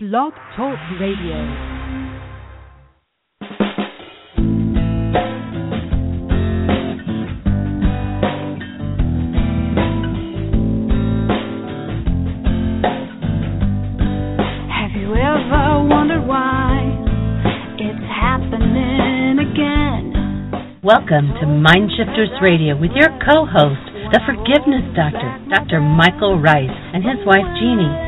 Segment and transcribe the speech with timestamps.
[0.00, 1.34] Blog Talk Radio.
[14.70, 16.78] Have you ever wondered why
[17.74, 20.80] it's happening again?
[20.84, 25.80] Welcome to Mindshifters Radio with your co-host, the Forgiveness Doctor, Dr.
[25.80, 28.07] Michael Ryce, and his wife Jeanie.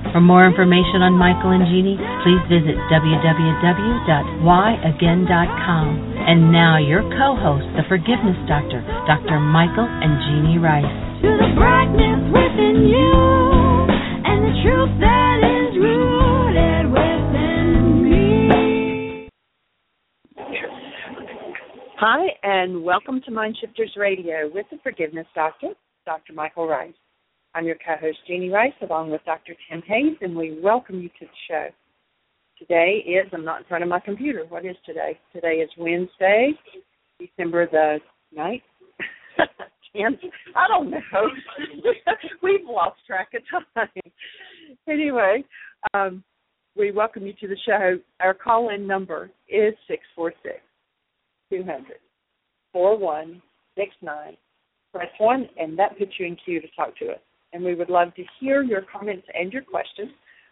[0.11, 1.95] For more information on Michael and Jeanie,
[2.27, 5.87] please visit www.whyagain.com.
[6.27, 9.39] And now your co-host, the Forgiveness Doctor, Dr.
[9.39, 10.83] Michael and Jeanie Ryce.
[11.23, 13.07] To the brightness within you
[14.27, 19.31] and the truth that is rooted within me.
[22.03, 25.69] Hi, and welcome to Mindshifters Radio with the Forgiveness Doctor,
[26.05, 26.33] Dr.
[26.33, 26.91] Michael Ryce.
[27.53, 29.53] I'm your co-host, Jeanie Ryce, along with Dr.
[29.69, 31.67] Tim Hayes, and we welcome you to the show.
[32.57, 34.45] Today is, I'm not in front of my computer.
[34.47, 35.19] What is today?
[35.33, 36.53] Today is Wednesday,
[37.19, 37.99] December the
[38.37, 38.61] 9th.
[39.93, 40.19] 10th.
[40.55, 40.99] I don't know.
[42.41, 43.41] We've lost track of
[43.75, 43.89] time.
[44.87, 45.43] Anyway,
[45.93, 46.23] um,
[46.77, 47.99] we welcome you to the show.
[48.21, 50.55] Our call-in number is 646
[51.51, 51.83] 200
[52.71, 54.37] 4169.
[54.93, 57.19] Press 1, and that puts you in queue to talk to us.
[57.53, 60.11] And we would love to hear your comments and your questions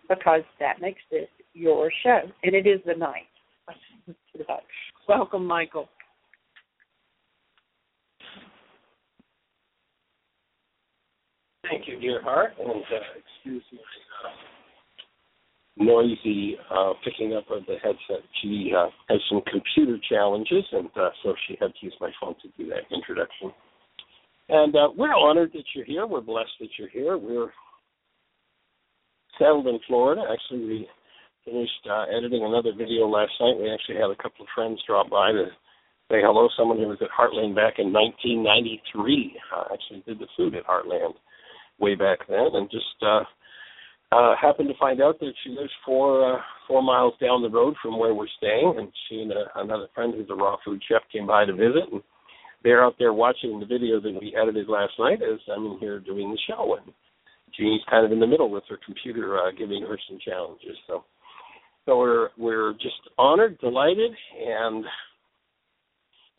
[0.09, 2.22] because that makes this your show.
[2.44, 3.28] And it is the night.
[5.08, 5.88] Welcome, Michael.
[11.69, 13.80] Thank you, dear heart, and uh, excuse my
[14.28, 14.34] uh,
[15.86, 18.25] noisy uh, picking up of the headset.
[18.41, 22.34] She uh, has some computer challenges, and uh, so she had to use my phone
[22.41, 23.52] to do that introduction.
[24.49, 26.07] And uh, we're honored that you're here.
[26.07, 27.17] We're blessed that you're here.
[27.17, 27.51] We're
[29.37, 30.23] settled in Florida.
[30.31, 30.87] Actually, we
[31.45, 33.57] finished uh, editing another video last night.
[33.61, 35.45] We actually had a couple of friends drop by to
[36.09, 36.49] say hello.
[36.57, 41.13] Someone who was at Heartland back in 1993 uh, actually did the food at Heartland
[41.79, 43.21] way back then, and just uh,
[44.11, 47.75] uh, happened to find out that she lives four uh, four miles down the road
[47.81, 48.73] from where we're staying.
[48.77, 51.85] And she and uh, another friend who's a raw food chef came by to visit,
[51.91, 52.01] and
[52.64, 56.00] they're out there watching the video that we edited last night as I'm in here
[56.00, 56.75] doing the show.
[56.75, 56.94] And
[57.58, 60.78] Jeanie's kind of in the middle with her computer, uh, giving her some challenges.
[60.88, 61.03] So,
[61.86, 64.86] so we're we're just honored, delighted, and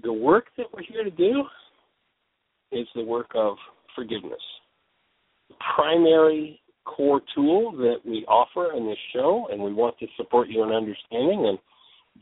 [0.03, 1.45] the work that we're here to do
[2.73, 3.57] is the work of
[3.95, 4.41] forgiveness.
[5.49, 10.49] The primary core tool that we offer in this show, and we want to support
[10.49, 11.47] you in understanding.
[11.49, 11.59] And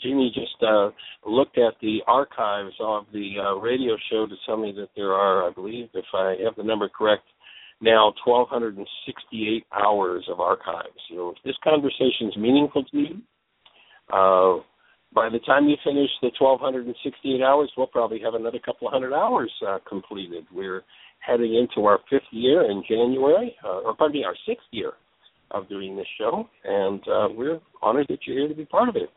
[0.00, 0.90] Jeanie just uh,
[1.26, 5.48] looked at the archives of the uh, radio show to tell me that there are,
[5.48, 7.24] I believe, if I have the number correct,
[7.80, 10.98] now 1,268 hours of archives.
[11.10, 13.22] So if this conversation is meaningful to you,
[14.12, 14.62] uh,
[15.14, 19.14] by the time you finish the 1,268 hours, we'll probably have another couple of hundred
[19.14, 20.44] hours uh, completed.
[20.52, 20.82] We're
[21.20, 24.92] heading into our fifth year in January, uh, or pardon me, our sixth year
[25.50, 28.96] of doing this show, and uh, we're honored that you're here to be part of
[28.96, 29.10] it.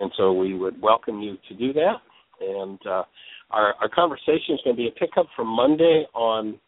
[0.00, 1.96] And so we would welcome you to do that.
[2.40, 3.02] And uh,
[3.50, 6.58] our, our conversation is going to be a pickup from Monday on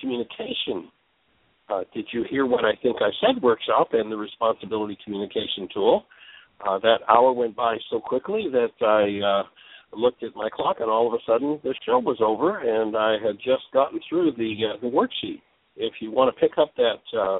[0.00, 0.88] communication.
[1.68, 6.04] Uh, did you hear what I think I said workshop and the responsibility communication tool?
[6.66, 10.90] Uh, that hour went by so quickly that I uh, looked at my clock, and
[10.90, 14.54] all of a sudden the show was over, and I had just gotten through the
[14.72, 15.40] uh, the worksheet.
[15.76, 17.38] If you want to pick up that uh,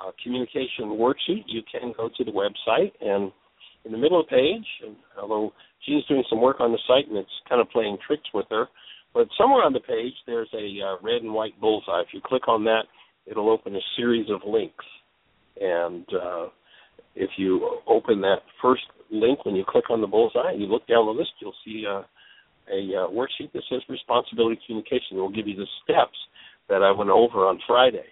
[0.00, 3.32] uh, communication worksheet, you can go to the website, and
[3.84, 5.52] in the middle of the page, and although
[5.84, 8.66] she's doing some work on the site and it's kind of playing tricks with her,
[9.14, 12.00] but somewhere on the page there's a uh, red and white bullseye.
[12.00, 12.82] If you click on that,
[13.26, 14.84] it'll open a series of links,
[15.60, 16.46] and uh,
[17.14, 20.86] if you open that first link when you click on the bullseye and you look
[20.86, 22.02] down the list, you'll see uh,
[22.72, 25.16] a uh, worksheet that says responsibility communication.
[25.16, 26.18] It will give you the steps
[26.68, 28.06] that I went over on Friday.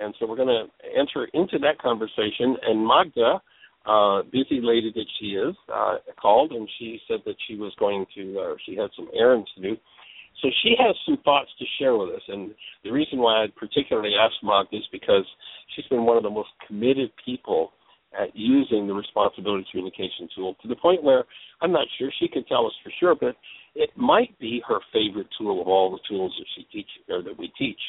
[0.00, 2.56] And so we're going to enter into that conversation.
[2.66, 3.40] And Magda
[3.86, 8.06] uh, busy lady that she is, uh, called and she said that she was going
[8.14, 9.76] to, uh, she had some errands to do.
[10.42, 12.22] So she has some thoughts to share with us.
[12.28, 12.52] And
[12.84, 15.24] the reason why I particularly asked Maud is because
[15.74, 17.72] she's been one of the most committed people
[18.20, 21.24] at using the responsibility communication tool to the point where
[21.62, 23.36] I'm not sure she could tell us for sure, but
[23.74, 27.38] it might be her favorite tool of all the tools that she teach or that
[27.38, 27.80] we teach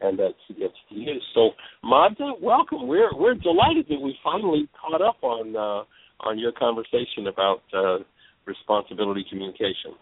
[0.00, 1.24] and that she gets to use.
[1.34, 1.50] So
[1.82, 2.86] Magda, welcome.
[2.86, 5.84] We're we're delighted that we finally caught up on uh,
[6.20, 7.98] on your conversation about uh,
[8.46, 9.94] responsibility communication.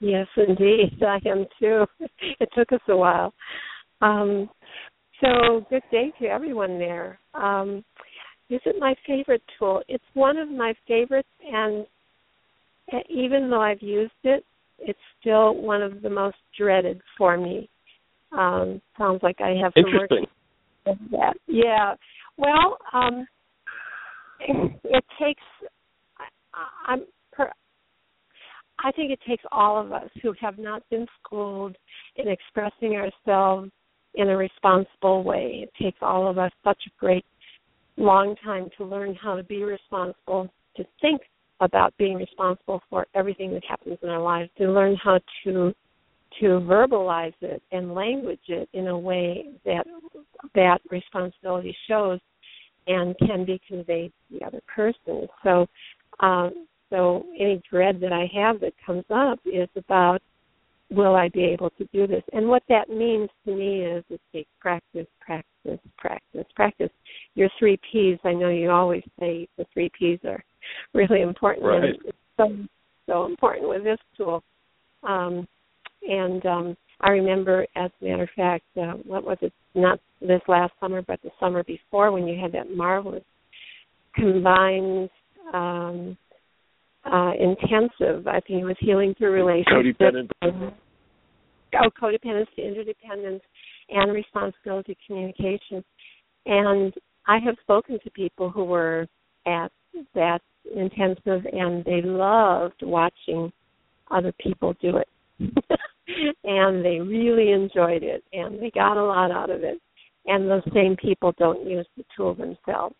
[0.00, 1.84] Yes, indeed, I am too.
[2.40, 3.32] It took us a while.
[4.00, 4.50] Um,
[5.20, 7.18] so good day to everyone there.
[7.34, 7.84] Um,
[8.50, 9.82] is it my favorite tool?
[9.88, 11.86] It's one of my favorites, and
[13.08, 14.44] even though I've used it,
[14.78, 17.68] it's still one of the most dreaded for me.
[18.32, 20.26] Um, sounds like I have some work Interesting.
[20.86, 21.34] with that.
[21.46, 21.94] Yeah.
[22.36, 23.26] Well, um,
[24.40, 25.42] it, it takes.
[26.18, 27.00] I, I'm.
[28.84, 31.74] I think it takes all of us who have not been schooled
[32.16, 33.70] in expressing ourselves
[34.14, 35.62] in a responsible way.
[35.64, 37.24] It takes all of us such a great
[37.96, 41.22] long time to learn how to be responsible, to think
[41.60, 45.74] about being responsible for everything that happens in our lives, to learn how to
[46.40, 49.86] to verbalize it and language it in a way that
[50.56, 52.18] that responsibility shows
[52.88, 55.28] and can be conveyed to the other person.
[55.44, 55.66] So
[56.18, 60.20] um, so any dread that I have that comes up is about
[60.90, 62.22] will I be able to do this?
[62.32, 66.90] And what that means to me is it takes practice, practice, practice, practice.
[67.34, 70.42] Your three P's, I know you always say the three P's are
[70.92, 71.66] really important.
[71.66, 71.84] Right.
[71.84, 72.56] And it's so
[73.06, 74.42] so important with this tool.
[75.02, 75.48] Um,
[76.08, 79.52] and um, I remember, as a matter of fact, uh, what was it?
[79.74, 83.24] Not this last summer, but the summer before, when you had that marvelous
[84.14, 85.10] combined
[85.52, 86.16] um,
[87.10, 88.26] uh, intensive.
[88.26, 89.98] I think it was healing through relationships.
[90.00, 90.72] Codependent.
[91.76, 93.42] Oh, codependence to interdependence
[93.90, 95.84] and responsibility communication.
[96.46, 96.94] And
[97.26, 99.06] I have spoken to people who were
[99.46, 99.72] at
[100.14, 100.40] that
[100.74, 103.52] intensive and they loved watching
[104.10, 105.08] other people do it.
[106.44, 109.80] and they really enjoyed it and they got a lot out of it.
[110.26, 112.94] And those same people don't use the tool themselves.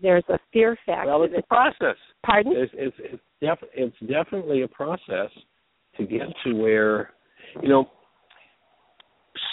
[0.00, 1.10] There's a fear factor.
[1.10, 1.96] Well, it's a process.
[2.24, 2.52] pardon?
[2.56, 5.30] It's it's it's, def- it's definitely a process
[5.96, 7.10] to get to where
[7.62, 7.90] you know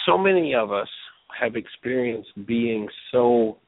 [0.06, 0.88] so many of us
[1.38, 3.58] have experienced being so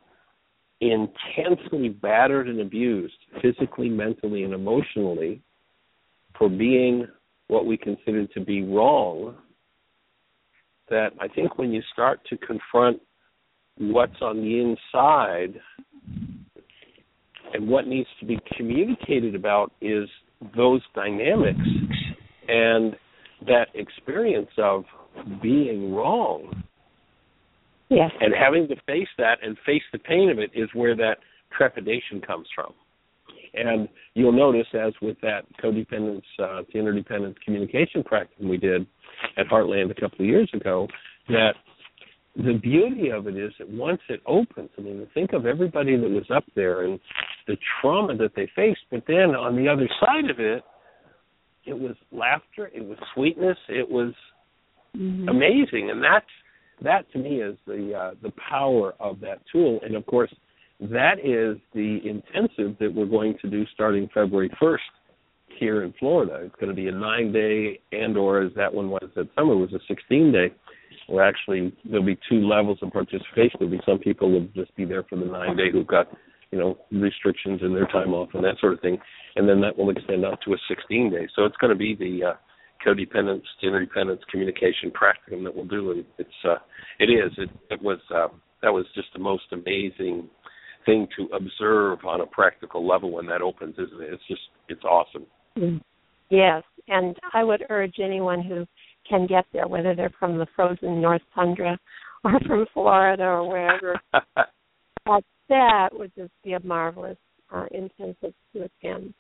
[0.81, 5.43] intensely battered and abused physically, mentally, and emotionally
[6.39, 7.07] for being
[7.49, 9.35] what we consider to be wrong
[10.89, 13.01] that I think when you start to confront
[13.79, 15.61] what's on the inside
[17.53, 20.09] and what needs to be communicated about is
[20.57, 21.59] those dynamics
[22.49, 22.97] and
[23.47, 24.85] that experience of
[25.43, 26.63] being wrong
[27.89, 28.11] Yes.
[28.21, 31.19] and having to face that and face the pain of it is where that
[31.57, 32.73] trepidation comes from.
[33.53, 38.87] And you'll notice, as with that codependence uh, to interdependence communication practice we did
[39.37, 40.87] at Heartland a couple of years ago,
[41.29, 41.55] that
[42.45, 46.09] the beauty of it is that once it opens, I mean, think of everybody that
[46.09, 46.99] was up there and
[47.47, 50.63] the trauma that they faced, but then on the other side of it,
[51.67, 54.15] it was laughter, it was sweetness, it was
[54.97, 55.29] Mhm.
[55.29, 56.31] amazing, and that's
[56.83, 59.81] that to me is the uh, the power of that tool.
[59.83, 60.35] And of course,
[60.81, 64.81] that is the intensive that we're going to do starting February 1st
[65.59, 66.41] here in Florida.
[66.43, 69.57] It's going to be a nine day, and or as that one was that summer
[69.57, 70.51] was a 16 day.
[71.11, 73.59] Where actually there'll be two levels of participation.
[73.59, 76.07] There'll be some people who'll just be there for the nine day who've got
[76.51, 78.99] you know restrictions in their time off and that sort of thing,
[79.37, 81.29] and then that will extend out to a 16 day.
[81.35, 82.35] So it's going to be the uh,
[82.87, 86.57] codependence interdependence communication practicum that we'll do and it's uh
[86.99, 88.29] it is it it was uh,
[88.63, 90.27] that was just the most amazing
[90.87, 94.41] thing to observe on a practical level when that opens isn't it it's just
[94.71, 95.27] it's awesome
[95.59, 95.81] Mm.
[96.31, 98.67] Yes, and I would urge anyone who
[99.11, 101.79] can get there, whether they're from the frozen North Tundra
[102.25, 107.19] or from Florida or wherever, that that would just be a marvelous
[107.53, 109.13] uh, intensive to attend.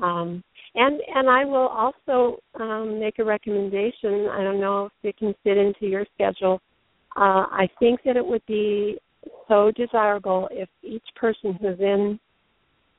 [0.00, 0.42] Um,
[0.74, 4.28] and and I will also um, make a recommendation.
[4.30, 6.60] I don't know if it can fit into your schedule.
[7.16, 8.98] Uh, I think that it would be
[9.48, 12.18] so desirable if each person who's in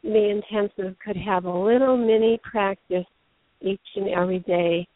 [0.04, 3.06] the intensive could have a little mini practice
[3.62, 4.88] each and every day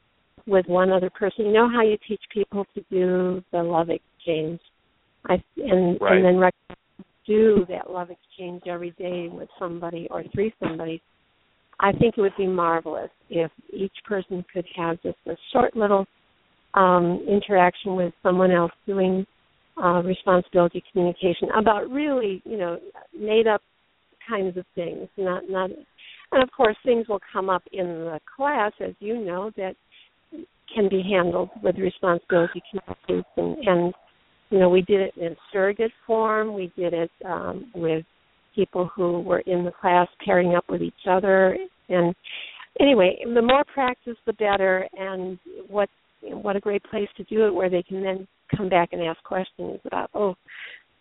[0.47, 1.45] with one other person.
[1.45, 4.59] You know how you teach people to do the love exchange,
[5.25, 6.23] I and Right.
[6.23, 6.51] and then
[7.25, 11.01] do that love exchange every day with somebody or three somebody,
[11.79, 16.05] I think it would be marvelous if each person could have just a short little
[16.73, 19.25] um, interaction with someone else doing
[19.81, 22.79] uh, responsibility communication about really, you know,
[23.17, 23.61] made up
[24.27, 25.69] kinds of things, not not
[26.31, 29.75] and of course things will come up in the class as you know that
[30.73, 33.93] can be handled with responsibility communication and
[34.49, 36.53] you know we did it in surrogate form.
[36.53, 38.05] We did it um, with
[38.55, 41.57] people who were in the class pairing up with each other.
[41.89, 42.13] And
[42.79, 44.87] anyway the more practice the better.
[44.93, 45.89] And what
[46.21, 49.21] what a great place to do it where they can then come back and ask
[49.23, 50.35] questions about oh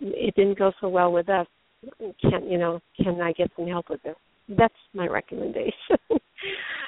[0.01, 1.47] it didn't go so well with us.
[2.21, 4.17] Can you know can i get some help with this
[4.49, 5.97] that's my recommendation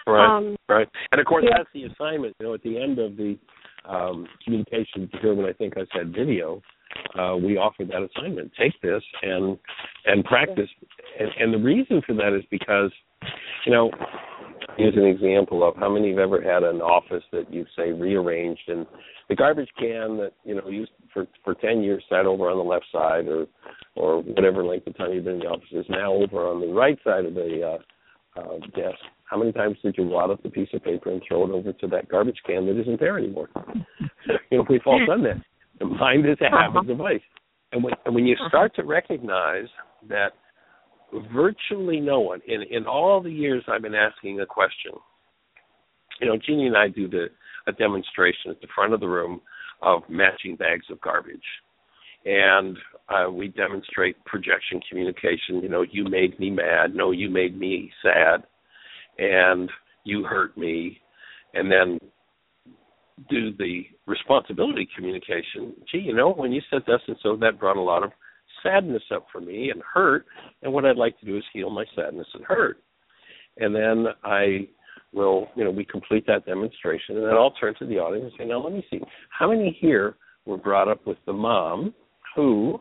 [0.06, 0.88] Right, um, right.
[1.12, 1.56] And of course, yeah.
[1.58, 2.36] that's the assignment.
[2.38, 3.38] You know, at the end of the
[3.88, 6.60] um, communication procurement, I think I said video.
[7.18, 8.52] Uh, we offer that assignment.
[8.58, 9.58] Take this and
[10.06, 10.68] and practice.
[11.18, 12.90] And, and the reason for that is because,
[13.64, 13.90] you know,
[14.76, 18.68] here's an example of how many have ever had an office that you say rearranged
[18.68, 18.86] and
[19.28, 22.64] the garbage can that you know used for for ten years sat over on the
[22.64, 23.46] left side or
[23.96, 26.72] or whatever length of time you've been in the office is now over on the
[26.72, 27.78] right side of the
[28.36, 28.98] uh, uh, desk.
[29.24, 31.72] How many times did you wad up the piece of paper and throw it over
[31.72, 33.48] to that garbage can that isn't there anymore?
[34.50, 35.42] you know, we've all done that.
[35.78, 37.20] The mind is a habit device.
[37.72, 39.66] And when, and when you start to recognize
[40.08, 40.32] that
[41.32, 44.92] virtually no one, in, in all the years I've been asking a question,
[46.20, 47.26] you know, Jeanie and I do the,
[47.66, 49.40] a demonstration at the front of the room
[49.82, 51.42] of matching bags of garbage.
[52.24, 52.76] And
[53.08, 55.60] uh, we demonstrate projection communication.
[55.62, 56.94] You know, you made me mad.
[56.94, 58.44] No, you made me sad.
[59.18, 59.70] And
[60.04, 61.00] you hurt me.
[61.52, 61.98] And then
[63.30, 65.72] do the responsibility communication.
[65.90, 68.10] Gee you know when you said this and so that brought a lot of
[68.62, 70.26] sadness up for me and hurt.
[70.62, 72.78] And what i'd like to do is heal my sadness and hurt.
[73.58, 74.66] And then i
[75.12, 77.16] will you know we complete that demonstration.
[77.16, 79.00] And then i'll turn to the audience and say now let me see.
[79.30, 81.94] How many here were brought up with the mom
[82.34, 82.78] who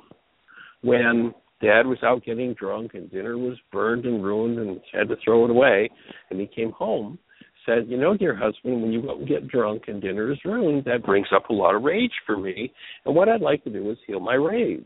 [0.81, 5.15] when dad was out getting drunk and dinner was burned and ruined and had to
[5.23, 5.89] throw it away
[6.29, 7.17] and he came home
[7.65, 10.83] said you know dear husband when you go and get drunk and dinner is ruined
[10.85, 12.71] that brings up a lot of rage for me.
[13.05, 14.83] And what i'd like to do is heal my rage.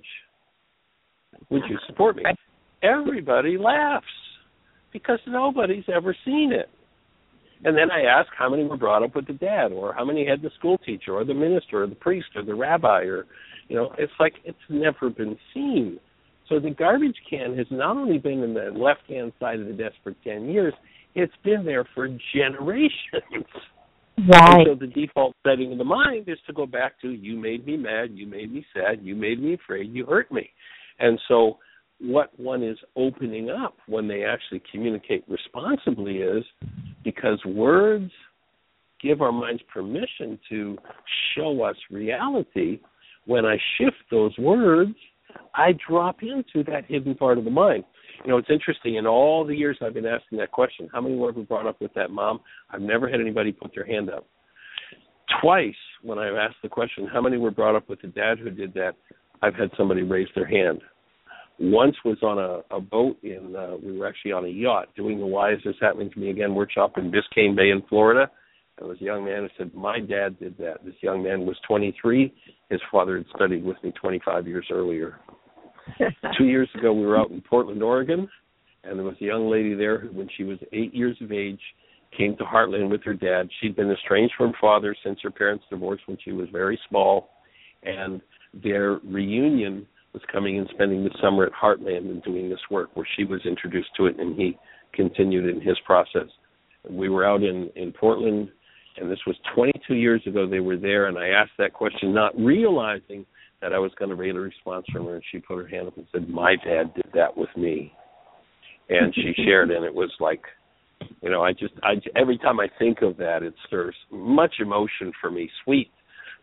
[1.50, 2.24] Would you support me?
[2.84, 4.06] Everybody laughs
[4.94, 6.70] because nobody's ever seen it.
[7.64, 10.28] And then I ask how many were brought up with the dad, or how many
[10.28, 13.26] had the school teacher, or the minister, or the priest, or the rabbi, or
[13.68, 16.00] you know, it's like it's never been seen.
[16.50, 19.74] So the garbage can has not only been in the left hand side of the
[19.74, 20.74] desk for ten years,
[21.16, 22.94] it's been there for generations.
[24.18, 27.38] right And so the default setting of the mind is to go back to you
[27.38, 30.50] made me mad, you made me sad, you made me afraid, you hurt me.
[31.00, 31.58] And so
[32.00, 36.44] what one is opening up when they actually communicate responsibly is
[37.04, 38.12] because words
[39.02, 40.78] give our minds permission to
[41.36, 42.80] show us reality.
[43.28, 44.96] When I shift those words,
[45.54, 47.84] I drop into that hidden part of the mind.
[48.24, 48.96] You know, it's interesting.
[48.96, 51.80] In all the years I've been asking that question, how many were ever brought up
[51.82, 52.40] with that mom?
[52.72, 54.26] I've never had anybody put their hand up.
[55.42, 58.50] Twice, when I've asked the question, how many were brought up with the dad who
[58.50, 58.94] did that?
[59.42, 60.82] I've had somebody raise their hand.
[61.60, 65.20] Once was on a, a boat in, uh, we were actually on a yacht doing
[65.20, 68.32] the Why Is This Happening to Me Again workshop in Biscayne Bay in Florida.
[68.78, 70.86] There was a young man who said, My dad did that.
[70.86, 72.34] This young man was 23.
[72.70, 75.20] His father had studied with me 25 years earlier.
[76.38, 78.28] Two years ago, we were out in Portland, Oregon,
[78.84, 81.60] and there was a young lady there who, when she was eight years of age,
[82.16, 83.50] came to Heartland with her dad.
[83.60, 87.30] She'd been estranged from her father since her parents divorced when she was very small,
[87.84, 88.22] and
[88.64, 93.08] their reunion was coming and spending the summer at Heartland and doing this work where
[93.16, 94.58] she was introduced to it and he
[94.94, 96.28] continued in his process.
[96.90, 98.50] We were out in in Portland
[98.98, 102.38] and this was 22 years ago they were there and I asked that question not
[102.38, 103.26] realizing
[103.62, 105.88] that I was going to read a response from her and she put her hand
[105.88, 107.92] up and said my dad did that with me.
[108.90, 110.42] And she shared and it was like
[111.22, 115.12] you know I just I every time I think of that it stirs much emotion
[115.22, 115.92] for me sweet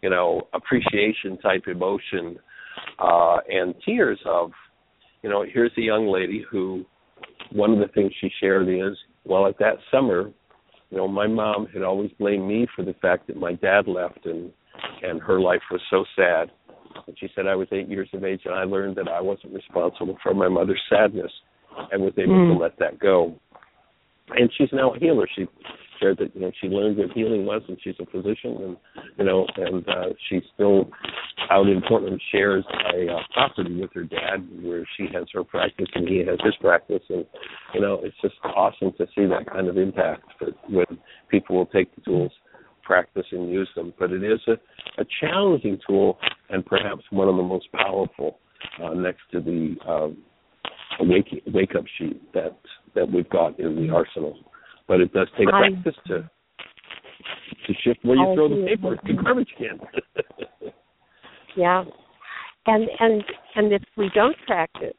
[0.03, 2.39] you know appreciation type emotion
[2.99, 4.53] uh, and tears of,
[5.23, 6.85] you know, here's a young lady who
[7.53, 10.31] one of the things she shared is, well, at that summer,
[10.91, 14.27] you know, my mom had always blamed me for the fact that my dad left
[14.27, 14.51] and
[15.03, 16.51] and her life was so sad.
[17.07, 19.55] And she said I was eight years of age and I learned that I wasn't
[19.55, 21.33] responsible for my mother's sadness
[21.93, 22.53] and was able Mm.
[22.55, 23.35] to let that go.
[24.31, 25.29] And she's now a healer.
[25.35, 25.47] She
[26.01, 28.77] shared that you know she learned what healing was and she's a physician and
[29.19, 30.91] you know and uh she's still
[31.51, 35.89] out in Portland shares a uh, property with her dad where she has her practice
[35.95, 37.03] and he has his practice.
[37.09, 37.27] And
[37.75, 40.99] you know it's just awesome to see that kind of impact that when
[41.31, 42.33] people will take the tools
[42.83, 43.95] practice and use them.
[43.99, 44.53] But it is a,
[45.01, 46.19] a challenging tool
[46.51, 48.39] and perhaps one of the most powerful
[48.83, 50.19] uh, next to the um,
[51.01, 52.57] wake wake up sheet that
[52.95, 54.39] that we've got in the arsenal
[54.89, 56.31] but it does take I- practice to
[57.67, 59.81] to shift where you I throw the paper the garbage can
[61.57, 61.85] Yeah.
[62.67, 63.25] And and
[63.55, 64.97] and if we don't practice,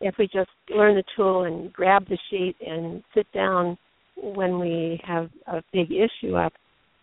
[0.00, 3.78] if we just learn the tool and grab the sheet and sit down
[4.16, 6.52] when we have a big issue up,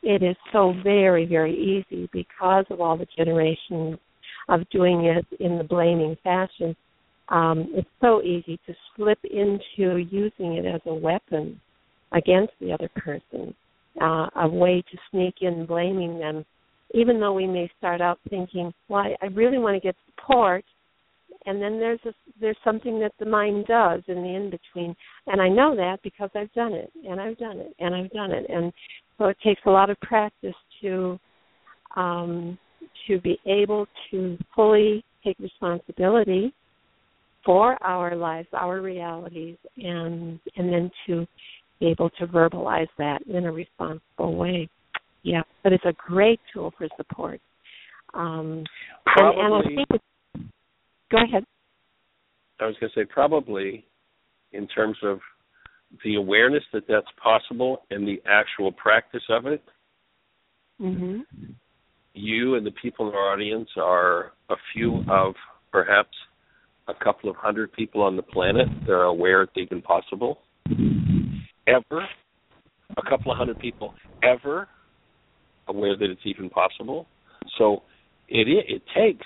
[0.03, 3.97] it is so very, very easy because of all the generations
[4.49, 6.75] of doing it in the blaming fashion.
[7.29, 11.59] Um, it's so easy to slip into using it as a weapon
[12.15, 13.53] against the other person,
[14.01, 16.45] uh, a way to sneak in blaming them
[16.93, 20.63] even though we may start out thinking, "Well, I, I really want to get support,"
[21.45, 24.95] and then there's a, there's something that the mind does in the in between,
[25.27, 28.31] and I know that because I've done it, and I've done it, and I've done
[28.31, 28.71] it, and
[29.17, 31.19] so it takes a lot of practice to
[31.95, 32.57] um,
[33.07, 36.53] to be able to fully take responsibility
[37.45, 41.27] for our lives, our realities, and and then to
[41.79, 44.69] be able to verbalize that in a responsible way.
[45.23, 47.41] Yeah, but it's a great tool for support.
[48.13, 48.63] Um,
[49.05, 50.01] and, and I Probably- think
[51.11, 51.43] go ahead.
[52.59, 53.85] I was going to say probably
[54.53, 55.19] in terms of
[56.03, 59.63] the awareness that that's possible and the actual practice of it,
[60.81, 61.19] Mm-hmm.
[62.13, 65.33] you and the people in our audience are a few of
[65.71, 66.09] perhaps
[66.89, 70.39] a couple of hundred people on the planet that are aware it's even possible.
[71.67, 72.05] Ever,
[72.97, 73.93] a couple of hundred people
[74.23, 74.67] ever
[75.67, 77.07] aware that it's even possible.
[77.57, 77.83] So
[78.29, 79.25] it it takes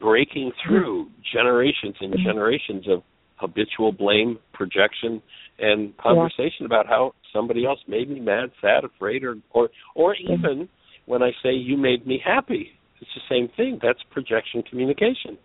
[0.00, 2.26] breaking through generations and mm-hmm.
[2.26, 3.02] generations of
[3.36, 5.22] habitual blame, projection,
[5.58, 10.68] and conversation about how somebody else made me mad, sad, afraid, or or or even
[11.06, 12.70] when I say you made me happy.
[13.00, 13.78] It's the same thing.
[13.82, 15.38] That's projection communication.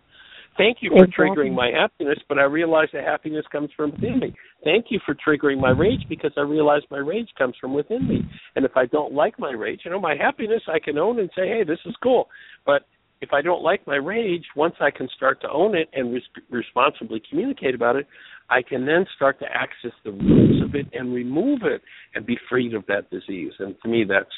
[0.56, 1.30] Thank you for Exactly.
[1.30, 4.34] triggering my happiness, but I realize that happiness comes from within me.
[4.62, 8.22] Thank you for triggering my rage because I realize my rage comes from within me.
[8.54, 11.28] And if I don't like my rage, you know, my happiness I can own and
[11.34, 12.28] say, hey, this is cool.
[12.64, 12.86] But
[13.20, 16.44] if I don't like my rage, once I can start to own it and res-
[16.50, 18.06] responsibly communicate about it,
[18.50, 21.82] I can then start to access the roots of it and remove it
[22.14, 23.52] and be freed of that disease.
[23.58, 24.28] And to me, that's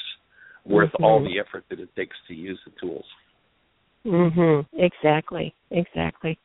[0.65, 1.29] worth all Mhm.
[1.29, 3.07] the effort that it takes to use the tools.
[4.07, 4.67] Mhm.
[4.75, 5.55] Exactly.
[5.71, 6.39] Exactly.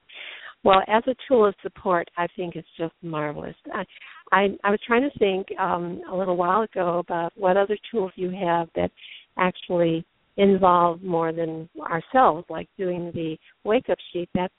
[0.64, 3.56] Well, as a tool of support, I think it's just marvelous.
[3.74, 3.86] I
[4.32, 8.12] I, I was trying to think um, a little while ago about what other tools
[8.16, 8.92] you have that
[9.38, 10.06] actually
[10.38, 14.30] involve more than ourselves, like doing the wake up sheet.
[14.34, 14.54] That's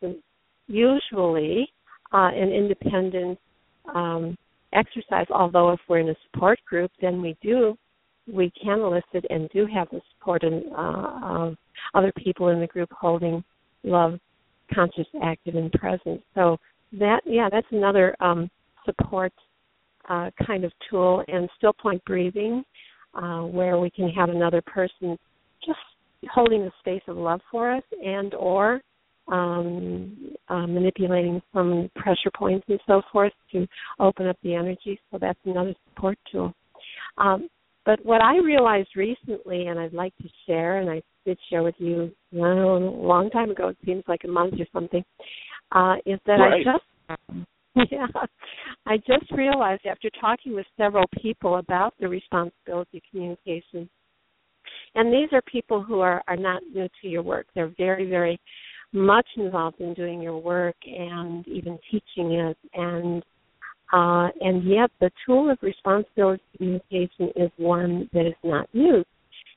[0.66, 1.68] usually
[2.12, 3.38] uh, an independent
[3.94, 4.36] um,
[4.72, 5.26] exercise.
[5.30, 7.76] Although if we're in a support group, then we do
[8.30, 11.56] we can elicit and do have the support and uh, of
[11.94, 13.42] other people in the group holding
[13.85, 14.18] love
[14.72, 16.20] conscious active and present.
[16.35, 16.58] So
[16.98, 18.50] that yeah that's another um,
[18.85, 19.32] support
[20.08, 22.64] uh, kind of tool and still point breathing
[23.14, 25.16] uh, where we can have another person
[25.64, 25.78] just
[26.30, 28.80] holding the space of love for us and or
[29.28, 33.66] um, uh, manipulating some pressure points and so forth to
[34.00, 34.98] open up the energy.
[35.11, 36.52] So that's another support tool.
[37.18, 37.48] Um,
[37.85, 41.75] but what I realized recently, and I'd like to share, and I did share with
[41.79, 45.05] you well, a long time ago, it seems like a month or something,
[45.73, 46.66] uh, is that Right.
[46.66, 46.85] I just
[47.90, 48.07] yeah,
[48.85, 53.88] I just realized after talking with several people about the responsibility of communication,
[54.95, 57.47] and these are people who are are not new to your work.
[57.55, 58.38] They're very very
[58.92, 63.25] much involved in doing your work and even teaching it and
[63.92, 69.07] uh, and yet the tool of responsibility communication is one that is not used.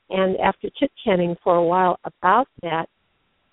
[0.10, 2.88] And after chit chatting for a while about that,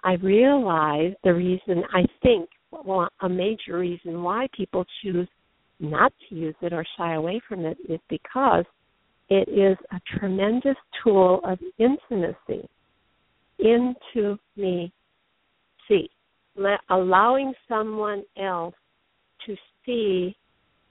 [0.04, 5.28] I realized the reason I think, well, a major reason why people choose
[5.78, 8.64] not to use it or shy away from it is because
[9.28, 12.68] it is a tremendous tool of intimacy
[13.58, 14.92] into me
[15.88, 16.10] see,
[16.90, 18.74] allowing someone else
[19.46, 20.36] to see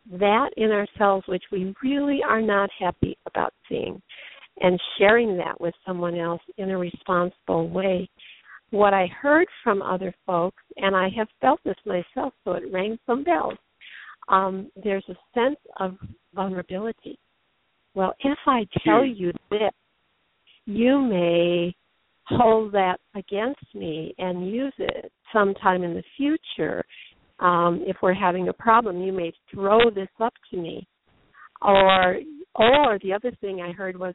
[0.09, 4.01] that in ourselves which we really are not happy about seeing
[4.59, 8.09] and sharing that with someone else in a responsible way.
[8.69, 12.97] What I heard from other folks, and I have felt this myself, so it rang
[13.05, 13.57] some bells,
[14.29, 15.97] um, there's a sense of
[16.33, 17.19] vulnerability.
[17.95, 19.71] Well, if I tell you this,
[20.65, 21.75] you may
[22.25, 26.83] hold that against me and use it sometime in the future.
[27.41, 30.88] Um, if we're having a problem, you may throw this up to me.
[31.62, 32.17] Or
[32.56, 34.13] or the other thing I heard was,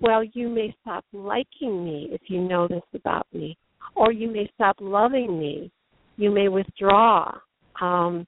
[0.00, 3.56] well, you may stop liking me if you know this about me.
[3.94, 5.70] Or you may stop loving me.
[6.16, 7.32] You may withdraw.
[7.80, 8.26] Um,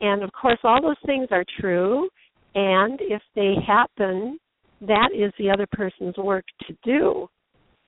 [0.00, 2.08] and of course all those things are true
[2.54, 4.38] and if they happen,
[4.82, 7.28] that is the other person's work to do.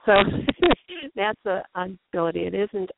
[0.06, 0.12] So
[1.16, 2.40] that's a, a ability.
[2.40, 2.90] It isn't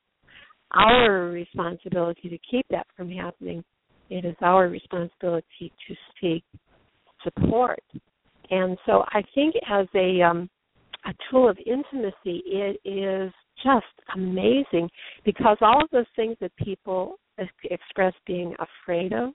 [0.71, 3.63] our responsibility to keep that from happening.
[4.09, 6.43] It is our responsibility to seek
[7.23, 7.83] support.
[8.49, 10.49] And so I think as a um,
[11.05, 13.31] a tool of intimacy, it is
[13.63, 14.89] just amazing
[15.25, 17.15] because all of those things that people
[17.63, 19.31] express being afraid of,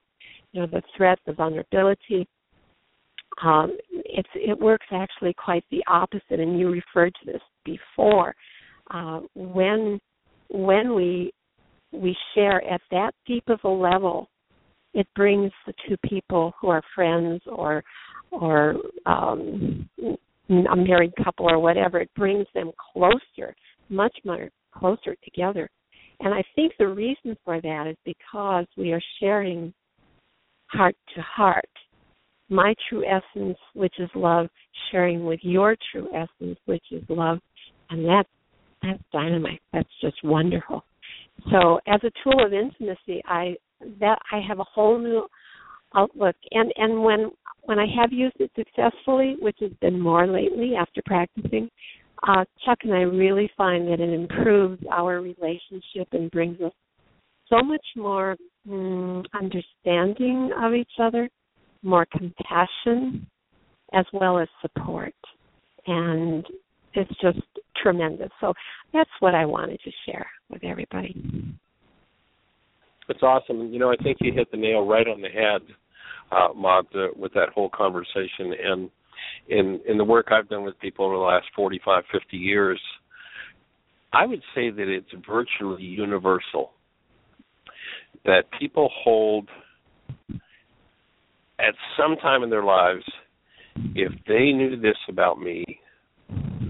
[0.53, 2.27] you know, the threat, the vulnerability,
[3.43, 6.41] um, it's it works actually quite the opposite.
[6.41, 8.35] And you referred to this before.
[8.91, 9.99] Uh, when
[10.53, 11.33] when we
[11.93, 14.29] we share at that deep of a level,
[14.95, 17.83] it brings the two people who are friends or
[18.31, 19.89] or um,
[20.49, 22.01] a married couple or whatever.
[22.01, 23.55] It brings them closer,
[23.89, 25.69] much more closer together.
[26.21, 29.73] And I think the reason for that is because we are sharing
[30.69, 31.69] heart to heart
[32.49, 34.49] my true essence, which is love,
[34.91, 37.39] sharing with your true essence, which is love,
[37.91, 38.29] and that's
[38.83, 39.61] that's dynamite.
[39.73, 40.85] That's just wonderful.
[41.51, 43.57] So, as a tool of intimacy, I
[44.01, 45.27] that I have a whole new
[45.95, 47.31] outlook, and and when
[47.65, 51.71] when I have used it successfully, which has been more lately after practicing,
[52.27, 56.73] uh, Chuck and I really find that it improves our relationship and brings us
[57.49, 58.37] so much more
[58.69, 61.29] mm, understanding of each other
[61.83, 63.27] more compassion
[63.93, 65.15] as well as support.
[65.87, 66.47] And
[66.95, 67.41] it's just
[67.81, 68.31] tremendous.
[68.41, 68.53] So
[68.93, 71.15] that's what I wanted to share with everybody.
[73.09, 73.73] That's awesome.
[73.73, 75.63] You know, I think you hit the nail right on the head,
[76.31, 78.55] uh, Maud, uh, with that whole conversation.
[78.65, 78.91] And
[79.49, 82.81] in in the work I've done with people over the last 45, 50 years,
[84.13, 86.73] I would say that it's virtually universal.
[88.25, 89.49] That people hold
[91.59, 93.05] at some time in their lives,
[93.95, 95.65] if they knew this about me,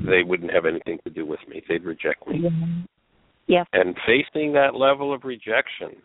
[0.05, 1.63] they wouldn't have anything to do with me.
[1.69, 2.45] They'd reject me.
[3.47, 3.65] Yeah.
[3.73, 6.01] And facing that level of rejection,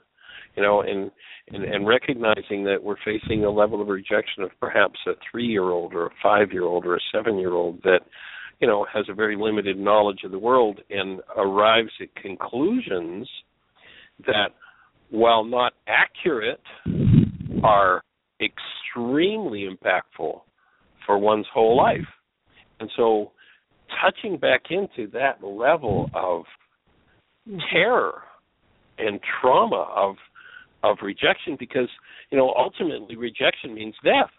[0.56, 1.12] you know, and,
[1.50, 6.08] and and recognizing that we're facing a level of rejection of perhaps a three-year-old or
[6.08, 8.00] a five-year-old or a seven-year-old that,
[8.60, 13.30] you know, has a very limited knowledge of the world and arrives at conclusions
[14.26, 14.50] that,
[15.12, 16.62] while not accurate,
[17.64, 18.04] are
[18.42, 20.42] extremely impactful
[21.06, 22.08] for one's whole life.
[22.80, 23.32] And so
[24.02, 26.44] touching back into that level of
[27.72, 28.22] terror
[28.98, 30.16] and trauma of
[30.84, 31.90] of rejection because
[32.30, 34.30] you know ultimately rejection means death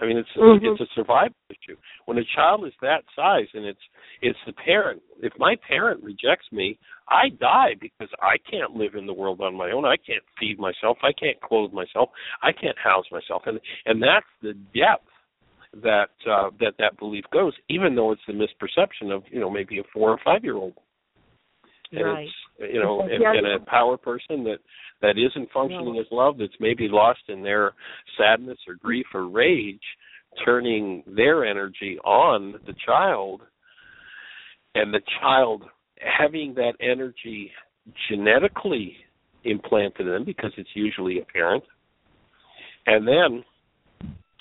[0.00, 0.64] I mean, it's mm-hmm.
[0.64, 1.76] it's a survival issue.
[2.06, 3.80] When a child is that size, and it's
[4.22, 5.02] it's the parent.
[5.22, 6.78] If my parent rejects me,
[7.08, 9.84] I die because I can't live in the world on my own.
[9.84, 10.98] I can't feed myself.
[11.02, 12.10] I can't clothe myself.
[12.42, 13.42] I can't house myself.
[13.46, 15.08] And and that's the depth
[15.82, 17.52] that uh, that that belief goes.
[17.68, 20.74] Even though it's the misperception of you know maybe a four or five year old.
[21.92, 22.26] And right.
[22.58, 24.58] it's you know, and, and a power person that
[25.02, 27.72] that isn't functioning as love, that's maybe lost in their
[28.18, 29.82] sadness or grief or rage,
[30.44, 33.42] turning their energy on the child,
[34.74, 35.64] and the child
[35.98, 37.50] having that energy
[38.08, 38.96] genetically
[39.44, 41.64] implanted in them because it's usually a parent,
[42.86, 43.44] and then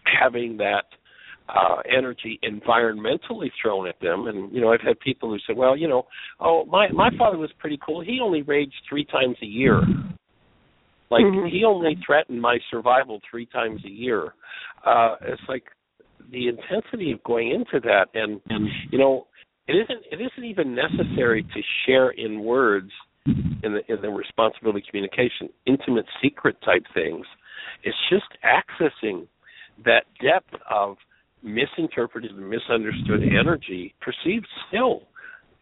[0.05, 0.85] having that
[1.49, 4.27] uh energy environmentally thrown at them.
[4.27, 6.05] And you know I've had people who say well you know
[6.39, 8.01] oh my my father was pretty cool.
[8.01, 9.81] He only raged 3 times a year.
[11.09, 11.49] Like Mhm.
[11.49, 14.33] he only threatened my survival three times a year.
[14.85, 15.65] Uh it's like
[16.31, 18.41] the intensity of going into that and
[18.91, 19.27] you know
[19.67, 22.91] it isn't it isn't even necessary to share in words
[23.25, 27.25] in the in the responsibility communication intimate secret type things.
[27.83, 29.27] It's just accessing
[29.85, 30.97] that depth of
[31.43, 35.03] misinterpreted and misunderstood energy perceived still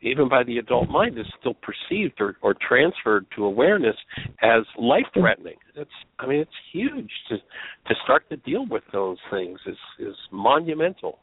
[0.02, 3.96] even by the adult mind, is still perceived or, or transferred to awareness
[4.42, 5.56] as life threatening.
[5.76, 10.16] It's I mean it's huge to to start to deal with those things is is
[10.32, 11.20] monumental.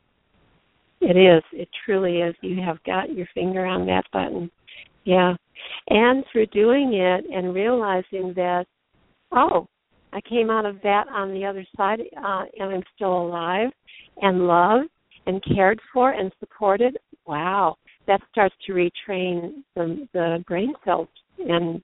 [1.01, 1.42] It is.
[1.53, 2.35] It truly is.
[2.40, 4.51] You have got your finger on that button.
[5.05, 5.35] Yeah.
[5.88, 8.66] And through doing it and realizing that,
[9.33, 9.68] oh,
[10.12, 13.71] I came out of that on the other side uh, and I'm still alive
[14.23, 14.88] and loved
[15.27, 16.99] and cared for and supported.
[17.27, 17.77] Wow
[18.09, 21.81] that starts to retrain the the brain cells, and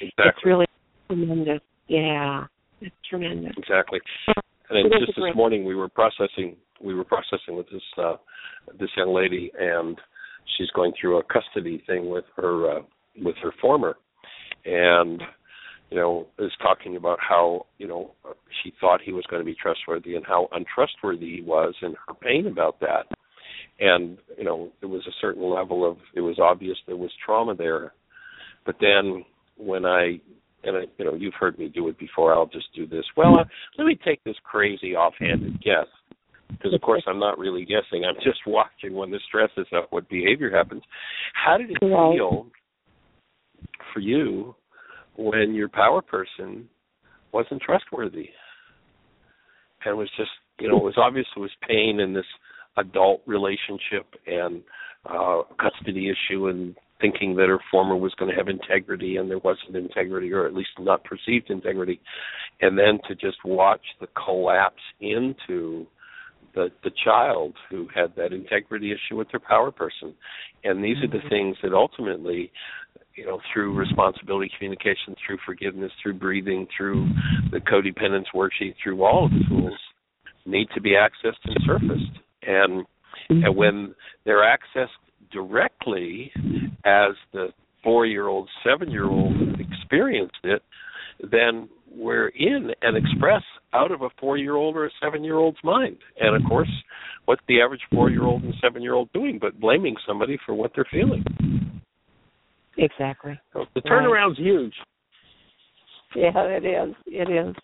[0.00, 0.66] it's really
[1.06, 1.60] tremendous.
[1.86, 2.44] Yeah,
[2.82, 3.52] it's tremendous.
[3.56, 4.00] Exactly.
[4.68, 8.16] And then just this morning we were processing we were processing with this uh
[8.78, 9.96] this young lady and
[10.56, 12.82] she's going through a custody thing with her uh
[13.22, 13.96] with her former
[14.66, 15.22] and
[15.90, 18.12] you know is talking about how you know
[18.62, 22.14] she thought he was going to be trustworthy and how untrustworthy he was and her
[22.14, 23.06] pain about that.
[23.80, 27.54] And you know there was a certain level of it was obvious there was trauma
[27.54, 27.92] there.
[28.66, 29.24] But then
[29.56, 30.20] when i
[30.64, 33.04] and I, you know you've heard me do it before i'll just do this.
[33.16, 33.44] Well uh,
[33.78, 35.86] let me take this crazy offhanded guess
[36.50, 38.04] because of course i'm not really guessing.
[38.04, 40.82] I'm just watching when the stress is up what behavior happens.
[41.32, 42.46] How did it feel
[43.94, 44.54] for you
[45.18, 46.68] when your power person
[47.32, 48.30] wasn't trustworthy
[49.84, 52.24] and was just you know it was obvious it was pain in this
[52.78, 54.62] adult relationship and
[55.06, 59.38] uh custody issue and thinking that her former was going to have integrity and there
[59.38, 62.00] wasn't integrity or at least not perceived integrity.
[62.60, 65.86] And then to just watch the collapse into
[66.54, 70.14] the the child who had that integrity issue with their power person.
[70.64, 72.50] And these are the things that ultimately
[73.18, 77.08] you know through responsibility communication through forgiveness through breathing through
[77.50, 79.74] the codependence worksheet through all of the tools
[80.46, 82.18] need to be accessed and surfaced.
[82.42, 82.84] And
[83.30, 83.44] mm-hmm.
[83.44, 84.88] and when they're accessed
[85.32, 86.32] directly
[86.84, 87.48] as the
[87.84, 90.62] four year old seven year old experienced it
[91.30, 95.36] then we're in and express out of a four year old or a seven year
[95.36, 95.96] old's mind.
[96.20, 96.70] And of course
[97.26, 100.54] what's the average four year old and seven year old doing but blaming somebody for
[100.54, 101.24] what they're feeling
[102.78, 103.38] Exactly.
[103.52, 104.74] so the turnaround's huge
[106.14, 106.94] Yeah, it is.
[107.06, 107.54] It is.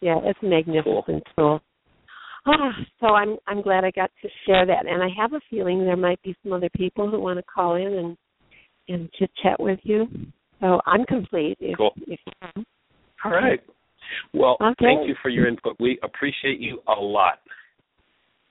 [0.00, 1.60] Yeah, it's magnificent tool.
[2.46, 5.84] Ah, so I'm I'm glad I got to share that, and I have a feeling
[5.84, 8.16] there might be some other people who want to call in and
[8.88, 10.06] and chit chat with you.
[10.60, 11.56] So I'm complete.
[11.60, 11.92] If, Cool.
[12.06, 12.20] if,
[13.24, 13.60] all right
[14.34, 14.84] well Okay.
[14.84, 17.38] thank you for your input we appreciate you a lot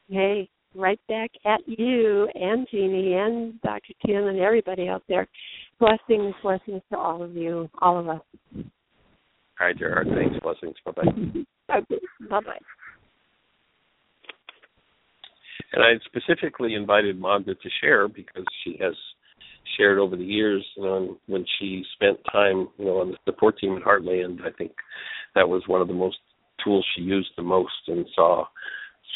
[0.10, 3.94] hey, right back at you and Jeanie and Dr.
[4.06, 5.28] Tim and everybody out there.
[5.80, 8.22] Blessings, blessings to all of you, all of us.
[8.56, 8.64] all
[9.60, 11.44] right gerard thanks blessings bye bye
[11.76, 12.60] Okay, bye bye.
[15.72, 18.94] And I specifically invited Magda to share because she has
[19.78, 23.58] shared over the years, you know, when she spent time, you know, on the support
[23.58, 24.72] team at Heartland, I think
[25.36, 26.18] that was one of the most
[26.64, 28.46] tools she used the most and saw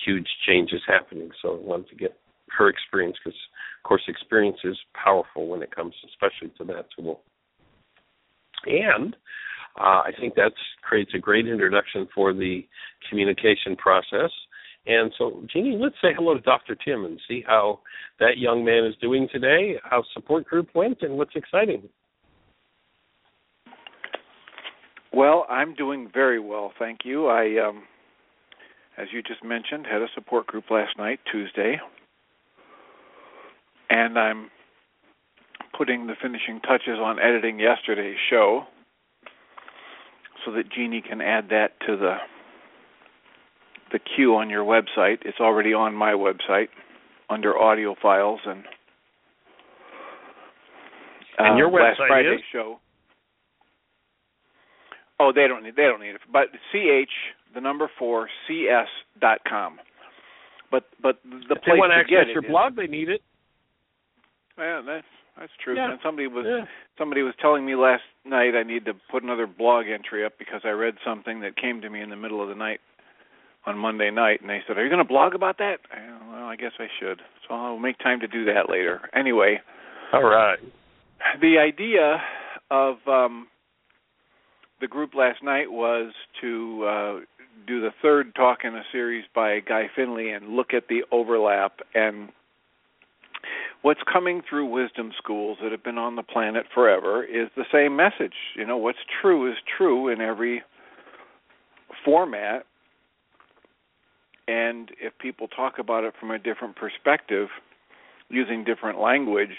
[0.05, 1.29] huge changes happening.
[1.41, 2.17] So I wanted to get
[2.57, 3.37] her experience because,
[3.83, 7.21] of course, experience is powerful when it comes, especially to that tool.
[8.65, 9.15] And
[9.79, 12.65] uh, I think that creates a great introduction for the
[13.09, 14.31] communication process.
[14.87, 16.75] And so, Jeanie, let's say hello to Dr.
[16.75, 17.81] Tim and see how
[18.19, 21.89] that young man is doing today, how support group went, and what's exciting.
[25.11, 27.27] Well, I'm doing very well, thank you.
[27.27, 27.83] I, um,
[28.97, 31.77] as you just mentioned, had a support group last night, Tuesday,
[33.89, 34.49] and I'm
[35.77, 38.63] putting the finishing touches on editing yesterday's show,
[40.45, 42.15] so that Jeanie can add that to the
[43.91, 45.19] the queue on your website.
[45.23, 46.67] It's already on my website
[47.29, 48.63] under audio files and.
[51.39, 52.45] And uh, your last website Friday's is?
[52.51, 52.79] show.
[55.19, 56.21] Oh, they don't need they don't need it.
[56.31, 57.09] But ch
[57.57, 58.87] the number four cs
[59.19, 59.79] dot com.
[60.71, 62.75] But but the if they place want to to access get your it is- blog,
[62.75, 63.21] they need it.
[64.59, 65.07] Yeah, that's
[65.39, 65.75] that's true.
[65.75, 65.89] Yeah.
[65.91, 66.65] And somebody was Yeah.
[66.99, 70.61] somebody was telling me last night I need to put another blog entry up because
[70.63, 72.79] I read something that came to me in the middle of the night
[73.65, 75.97] on Monday night, and they said, "Are you going to blog about that?" I,
[76.31, 77.21] well, I guess I should.
[77.47, 79.09] So I'll make time to do that later.
[79.13, 79.59] Anyway,
[80.13, 80.59] All right.
[81.41, 82.21] the idea
[82.71, 83.47] of um,
[84.79, 87.19] the group last night was to uh,
[87.65, 91.79] do the third talk in a series by Guy Finley and look at the overlap
[91.95, 92.29] and
[93.81, 97.95] what's coming through wisdom schools that have been on the planet forever is the same
[97.95, 98.33] message.
[98.55, 100.63] You know, what's true is true in every
[102.03, 102.65] format.
[104.47, 107.49] And if people talk about it from a different perspective,
[108.29, 109.55] using different language,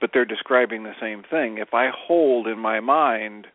[0.00, 1.58] but they're describing the same thing.
[1.58, 3.46] If I hold in my mind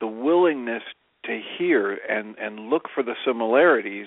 [0.00, 0.82] the willingness
[1.26, 4.06] to hear and and look for the similarities,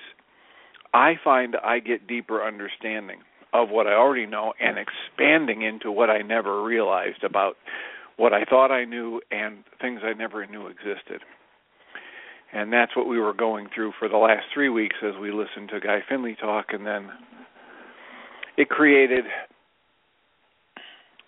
[0.93, 3.19] I find I get deeper understanding
[3.53, 7.55] of what I already know and expanding into what I never realized about
[8.17, 11.21] what I thought I knew and things I never knew existed.
[12.53, 15.69] And that's what we were going through for the last 3 weeks as we listened
[15.69, 17.09] to Guy Finley talk and then
[18.57, 19.25] it created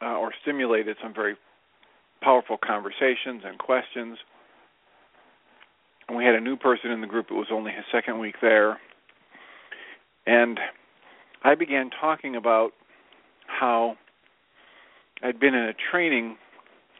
[0.01, 1.35] uh, or stimulated some very
[2.21, 4.17] powerful conversations and questions.
[6.09, 7.27] And we had a new person in the group.
[7.29, 8.79] It was only his second week there.
[10.25, 10.59] And
[11.43, 12.71] I began talking about
[13.45, 13.95] how
[15.23, 16.37] I'd been in a training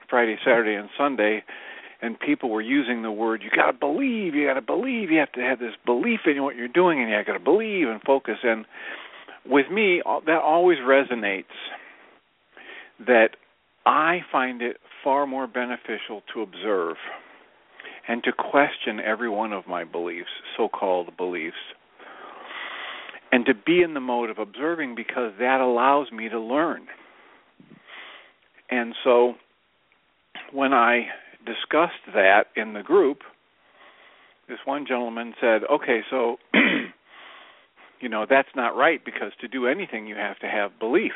[0.10, 1.44] Friday, Saturday, and Sunday,
[2.02, 5.20] and people were using the word you got to believe, you got to believe, you
[5.20, 8.02] have to have this belief in what you're doing, and you got to believe and
[8.02, 8.38] focus.
[8.44, 8.66] And
[9.46, 11.46] with me, that always resonates.
[13.06, 13.30] That
[13.86, 16.98] I find it far more beneficial to observe
[18.10, 21.56] and to question every one of my beliefs, so-called beliefs,
[23.32, 26.88] and to be in the mode of observing because that allows me to learn.
[28.72, 29.36] And so
[30.52, 31.10] when I
[31.46, 33.20] discussed that in the group,
[34.48, 36.38] this one gentleman said, "Okay, so
[38.02, 41.14] you know, that's not right because to do anything you have to have belief."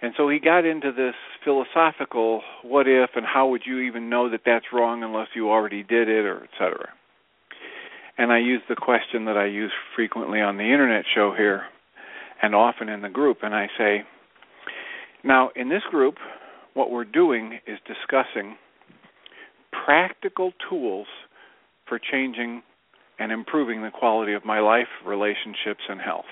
[0.00, 4.30] And so he got into this philosophical what if and how would you even know
[4.30, 6.90] that that's wrong unless you already did it or et cetera.
[8.16, 11.62] And I use the question that I use frequently on the internet show here
[12.42, 14.02] and often in the group and I say,
[15.24, 16.16] now in this group
[16.74, 18.56] what we're doing is discussing
[19.84, 21.06] practical tools
[21.88, 22.62] for changing
[23.18, 26.24] and improving the quality of my life, relationships, and health.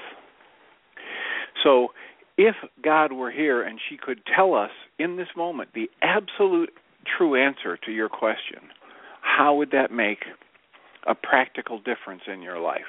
[1.65, 1.89] So,
[2.37, 6.71] if God were here and she could tell us in this moment the absolute
[7.17, 8.61] true answer to your question,
[9.23, 10.25] how would that make
[11.07, 12.83] a practical difference in your life?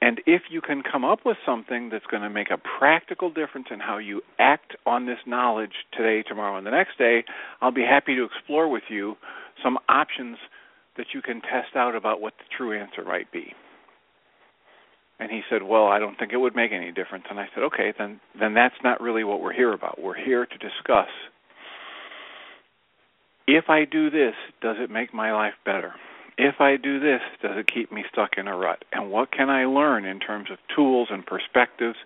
[0.00, 3.68] And if you can come up with something that's going to make a practical difference
[3.70, 7.24] in how you act on this knowledge today, tomorrow, and the next day,
[7.60, 9.14] I'll be happy to explore with you
[9.62, 10.36] some options
[10.96, 13.54] that you can test out about what the true answer might be.
[15.20, 17.62] And he said, "Well, I don't think it would make any difference." And I said,
[17.64, 20.00] "Okay, then then that's not really what we're here about.
[20.00, 21.08] We're here to discuss
[23.46, 25.94] if I do this, does it make my life better?
[26.36, 28.84] if I do this, does it keep me stuck in a rut?
[28.92, 31.96] And what can I learn in terms of tools and perspectives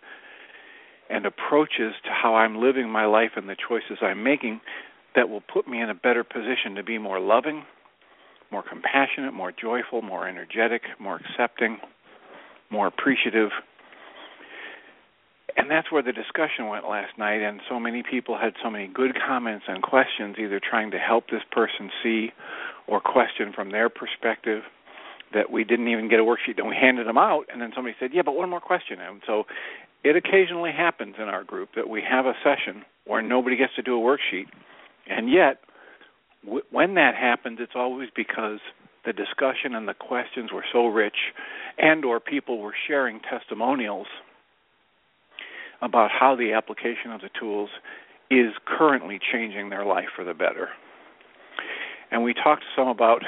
[1.08, 4.60] and approaches to how I'm living my life and the choices I'm making
[5.14, 7.64] that will put me in a better position to be more loving,
[8.50, 11.78] more compassionate, more joyful, more energetic, more accepting,
[12.70, 13.50] more appreciative.
[15.56, 18.86] And that's where the discussion went last night, and so many people had so many
[18.86, 22.30] good comments and questions, either trying to help this person see
[22.86, 24.62] or question from their perspective
[25.32, 27.94] that we didn't even get a worksheet and we handed them out and then somebody
[28.00, 29.44] said yeah but one more question and so
[30.04, 33.82] it occasionally happens in our group that we have a session where nobody gets to
[33.82, 34.46] do a worksheet
[35.06, 35.60] and yet
[36.44, 38.60] w- when that happens it's always because
[39.08, 41.16] the discussion and the questions were so rich
[41.78, 44.06] and or people were sharing testimonials
[45.80, 47.70] about how the application of the tools
[48.30, 50.68] is currently changing their life for the better.
[52.10, 53.22] And we talked some about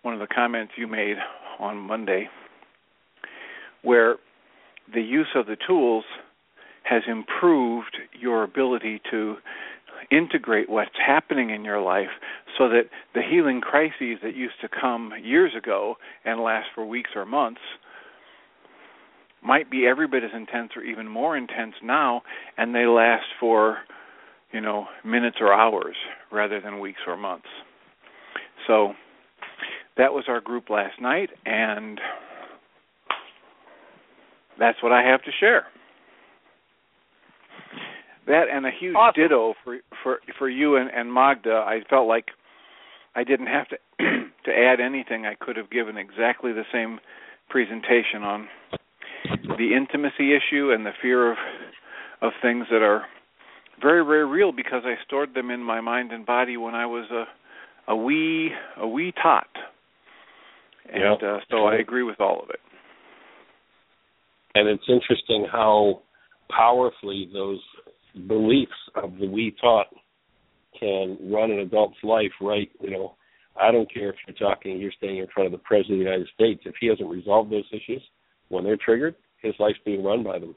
[0.00, 1.18] one of the comments you made
[1.58, 2.30] on Monday,
[3.82, 4.16] where
[4.94, 6.04] the use of the tools
[6.84, 9.36] has improved your ability to
[10.10, 12.08] integrate what's happening in your life
[12.58, 12.84] so that
[13.14, 17.60] the healing crises that used to come years ago and last for weeks or months
[19.42, 22.22] might be every bit as intense or even more intense now
[22.58, 23.78] and they last for
[24.52, 25.96] you know minutes or hours
[26.30, 27.48] rather than weeks or months
[28.66, 28.94] so
[29.96, 32.00] that was our group last night, and
[34.58, 35.64] that's what I have to share.
[38.30, 39.20] That and a huge awesome.
[39.20, 41.64] ditto for for for you and, and Magda.
[41.66, 42.26] I felt like
[43.16, 43.76] I didn't have to
[44.44, 45.26] to add anything.
[45.26, 47.00] I could have given exactly the same
[47.48, 48.48] presentation on
[49.58, 51.38] the intimacy issue and the fear of
[52.22, 53.02] of things that are
[53.82, 57.10] very very real because I stored them in my mind and body when I was
[57.10, 57.24] a
[57.90, 59.48] a wee a wee tot.
[60.92, 61.28] And Yeah.
[61.28, 62.60] uh, so I agree with all of it.
[64.54, 66.02] And it's interesting how
[66.48, 67.60] powerfully those
[68.26, 69.86] beliefs of the we taught
[70.78, 73.14] can run an adult's life right, you know.
[73.60, 76.04] I don't care if you're talking you're standing in front of the President of the
[76.04, 76.62] United States.
[76.64, 78.02] If he hasn't resolved those issues
[78.48, 80.54] when they're triggered, his life's being run by them.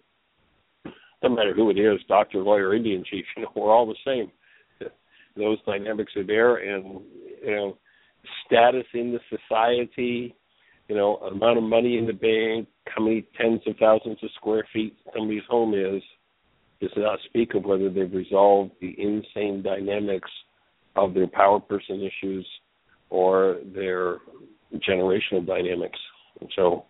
[1.22, 4.32] Doesn't matter who it is, doctor, lawyer, Indian chief, you know, we're all the same.
[5.38, 7.02] Those dynamics are there and
[7.44, 7.78] you know,
[8.46, 10.36] status in the society,
[10.88, 14.66] you know, amount of money in the bank, how many tens of thousands of square
[14.74, 16.02] feet somebody's home is,
[16.84, 20.30] does not speak of whether they've resolved the insane dynamics
[20.98, 22.46] of their power person issues
[23.10, 24.18] or their
[24.90, 25.98] generational dynamics.
[26.42, 26.86] And so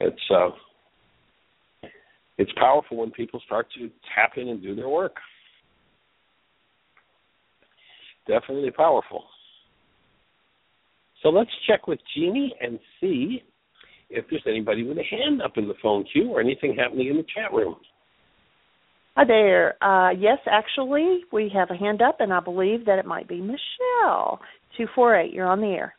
[0.00, 0.50] it's uh
[2.38, 5.14] it's powerful when people start to tap in and do their work.
[8.26, 9.24] Definitely powerful.
[11.22, 13.44] So let's check with Jeanie and see
[14.10, 17.16] if there's anybody with a hand up in the phone queue or anything happening in
[17.16, 17.76] the chat room.
[19.16, 19.80] Hi there.
[19.80, 23.40] Uh, yes, actually, we have a hand up, and I believe that it might be
[23.40, 24.40] Michelle.
[24.76, 25.94] 248, you're on the air.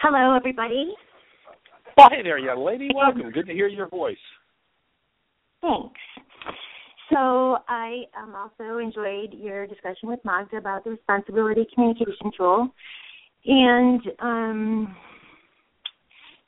[0.00, 0.94] Hello, everybody.
[1.98, 2.88] Hi there, young lady.
[2.94, 3.30] Welcome.
[3.30, 4.16] Good to hear your voice.
[5.60, 6.00] Thanks.
[7.10, 12.70] So I um, also enjoyed your discussion with Magda about the responsibility communication tool,
[13.44, 14.96] and um,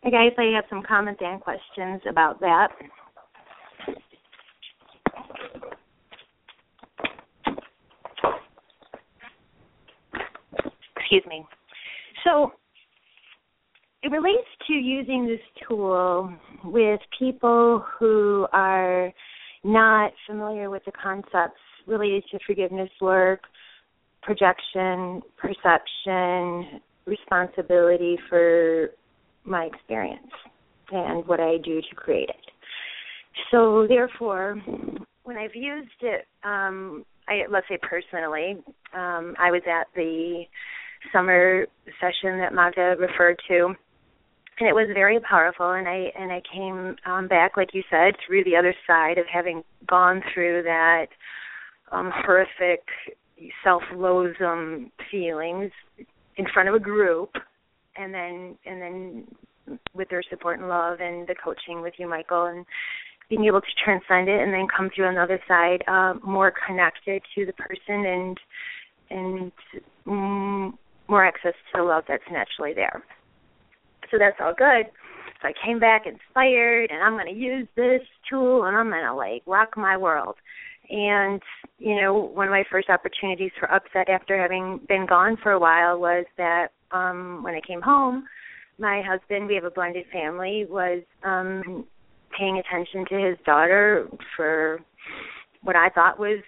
[0.02, 2.68] I guess I have some comments and questions about that.
[11.14, 11.46] Excuse me.
[12.24, 12.52] So
[14.02, 16.32] it relates to using this tool
[16.64, 19.12] with people who are
[19.62, 23.42] not familiar with the concepts related to forgiveness work,
[24.22, 28.90] projection, perception, responsibility for
[29.44, 30.32] my experience
[30.90, 32.36] and what I do to create it.
[33.50, 34.60] So therefore,
[35.24, 38.62] when I've used it, um, I, let's say personally,
[38.94, 40.44] um, I was at the
[41.12, 41.66] summer
[42.00, 43.74] session that Magda referred to,
[44.58, 45.72] and it was very powerful.
[45.72, 49.26] And I and I came um, back, like you said, through the other side of
[49.32, 51.06] having gone through that
[51.92, 52.82] um, horrific
[53.62, 55.72] self-loathsome feelings
[56.36, 57.30] in front of a group,
[57.96, 59.24] and then and then
[59.94, 62.66] with their support and love and the coaching with you, Michael, and
[63.28, 67.46] being able to transcend it and then come through another side uh, more connected to
[67.46, 68.40] the person and
[69.10, 69.52] and
[70.06, 70.72] mm,
[71.08, 73.02] more access to the love that's naturally there.
[74.10, 74.86] So that's all good.
[75.42, 79.04] So I came back inspired and I'm going to use this tool and I'm going
[79.04, 80.36] to like rock my world.
[80.90, 81.40] And
[81.78, 85.58] you know, one of my first opportunities for upset after having been gone for a
[85.58, 88.24] while was that um when I came home,
[88.78, 91.84] my husband, we have a blended family, was um
[92.38, 94.80] paying attention to his daughter for
[95.62, 96.40] what I thought was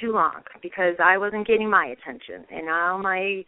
[0.00, 3.44] too long because I wasn't getting my attention and all my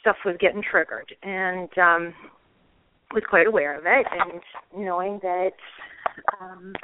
[0.00, 2.14] stuff was getting triggered and um
[3.14, 4.40] was quite aware of it and
[4.84, 5.52] knowing that
[6.40, 6.74] um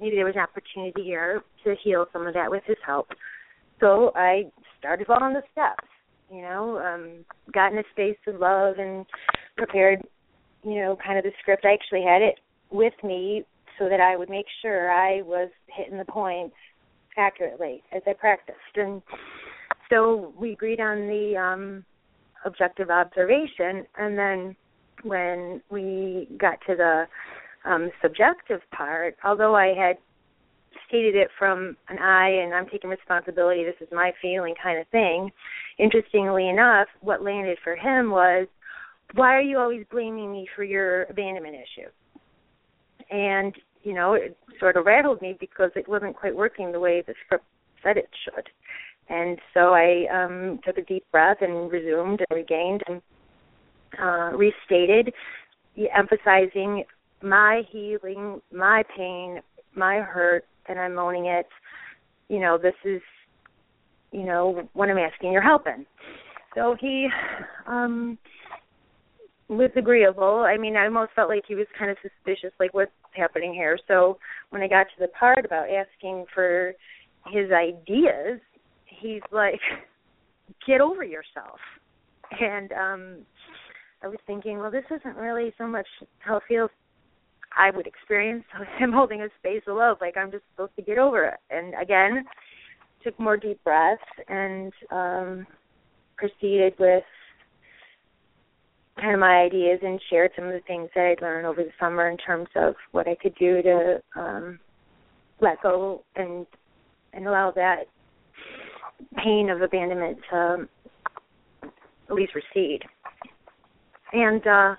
[0.00, 3.08] maybe there was an opportunity here to heal some of that with his help.
[3.80, 4.44] So I
[4.78, 5.88] started following the steps,
[6.30, 9.04] you know, um got in a space of love and
[9.56, 10.00] prepared,
[10.62, 11.64] you know, kind of the script.
[11.64, 12.38] I actually had it
[12.70, 13.44] with me
[13.78, 16.56] so that I would make sure I was hitting the points
[17.18, 18.76] accurately as I practiced.
[18.76, 19.02] And
[19.90, 21.84] so we agreed on the um
[22.46, 24.56] objective observation and then
[25.02, 27.04] when we got to the
[27.68, 29.96] um subjective part, although I had
[30.88, 34.86] stated it from an I and I'm taking responsibility, this is my feeling kind of
[34.88, 35.30] thing,
[35.78, 38.46] interestingly enough, what landed for him was
[39.14, 41.88] why are you always blaming me for your abandonment issue?
[43.10, 47.02] And you know, it sort of rattled me because it wasn't quite working the way
[47.06, 47.44] the script
[47.82, 48.48] said it should.
[49.08, 53.02] And so I um took a deep breath and resumed and regained and
[54.00, 55.12] uh restated
[55.94, 56.84] emphasizing
[57.22, 59.40] my healing, my pain,
[59.74, 61.46] my hurt, and I'm owning it.
[62.28, 63.00] You know, this is
[64.12, 65.84] you know, what I'm asking your help in.
[66.54, 67.08] So he
[67.66, 68.18] um
[69.48, 70.44] was agreeable.
[70.46, 73.78] I mean, I almost felt like he was kind of suspicious, like what's happening here.
[73.86, 74.18] So
[74.50, 76.72] when I got to the part about asking for
[77.26, 78.40] his ideas,
[79.00, 79.60] he's like,
[80.66, 81.58] "Get over yourself."
[82.40, 83.26] And um
[84.02, 85.86] I was thinking, well, this isn't really so much
[86.18, 86.70] how it feels
[87.56, 88.44] I would experience
[88.78, 89.98] him holding a space of love.
[90.00, 91.40] Like I'm just supposed to get over it.
[91.50, 92.24] And again,
[93.02, 95.46] took more deep breaths and um
[96.16, 97.04] proceeded with
[98.98, 101.70] kind of my ideas and shared some of the things that I'd learned over the
[101.78, 104.58] summer in terms of what I could do to um
[105.40, 106.46] let go and
[107.12, 107.84] and allow that
[109.22, 110.68] pain of abandonment to
[111.62, 112.82] at least recede.
[114.12, 114.74] And uh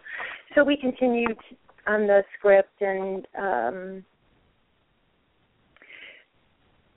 [0.56, 1.38] so we continued
[1.86, 4.06] on the script and um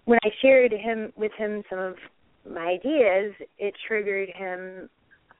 [0.05, 1.95] when I shared him with him some of
[2.51, 4.89] my ideas, it triggered him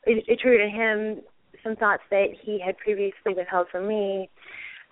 [0.05, 1.23] it, it triggered him
[1.63, 4.29] some thoughts that he had previously withheld from me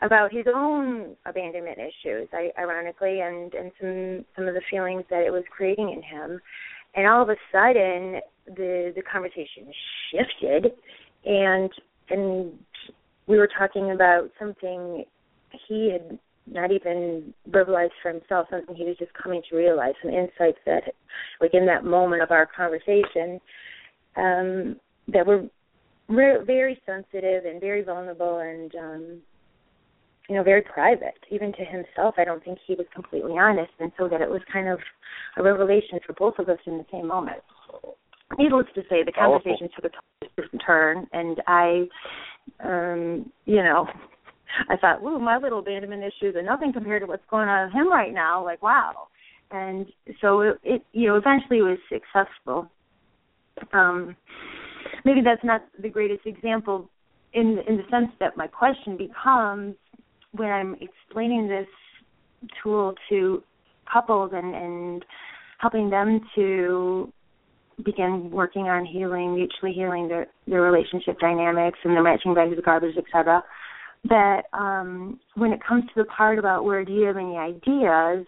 [0.01, 2.29] about his own abandonment issues,
[2.59, 6.41] ironically, and and some some of the feelings that it was creating in him.
[6.95, 9.73] And all of a sudden, the the conversation
[10.11, 10.73] shifted,
[11.25, 11.71] and
[12.11, 12.53] and
[13.27, 15.05] we were talking about something
[15.69, 16.19] he had
[16.51, 20.83] not even verbalized for himself something he was just coming to realize some insights that
[21.41, 23.39] like in that moment of our conversation
[24.17, 24.77] um
[25.09, 25.45] that were
[26.09, 29.19] re- very sensitive and very vulnerable and um
[30.29, 33.93] you know very private even to himself i don't think he was completely honest and
[33.99, 34.79] so that it was kind of
[35.37, 37.43] a revelation for both of us in the same moment
[38.39, 41.87] needless to say the conversation took a twisted turn and i
[42.65, 43.87] um you know
[44.69, 47.75] I thought, "Ooh, my little abandonment issues are nothing compared to what's going on with
[47.75, 49.09] him right now." Like, wow.
[49.51, 49.87] And
[50.21, 52.71] so it, it you know, eventually it was successful.
[53.73, 54.17] Um,
[55.05, 56.89] maybe that's not the greatest example
[57.33, 59.75] in in the sense that my question becomes
[60.39, 61.67] when I'm explaining this
[62.63, 63.43] tool to
[63.93, 65.05] couples and and
[65.59, 67.13] helping them to
[67.85, 72.65] begin working on healing, mutually healing their their relationship dynamics and their matching bags of
[72.65, 73.43] garbage, etc
[74.09, 78.27] that um, when it comes to the part about where do you have any ideas,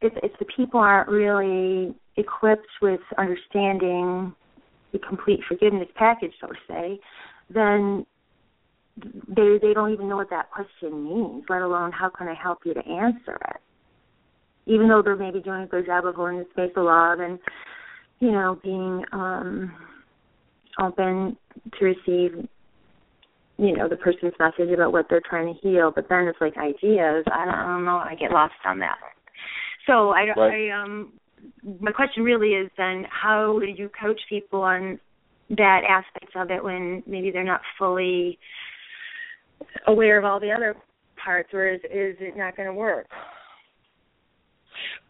[0.00, 4.34] if, if the people aren't really equipped with understanding
[4.92, 7.00] the complete forgiveness package, so to say,
[7.50, 8.06] then
[8.96, 12.60] they they don't even know what that question means, let alone how can I help
[12.64, 13.60] you to answer it.
[14.66, 17.38] Even though they're maybe doing a good job of holding the space of love and,
[18.20, 19.72] you know, being um
[20.80, 21.36] open
[21.78, 22.48] to receive
[23.56, 26.56] you know the person's message about what they're trying to heal but then it's like
[26.56, 28.96] ideas i don't, I don't know i get lost on that
[29.86, 30.70] so i Right.
[30.70, 31.12] i um
[31.80, 34.98] my question really is then how do you coach people on
[35.50, 38.38] that aspect of it when maybe they're not fully
[39.86, 40.74] aware of all the other
[41.22, 43.06] parts or is is it not going to work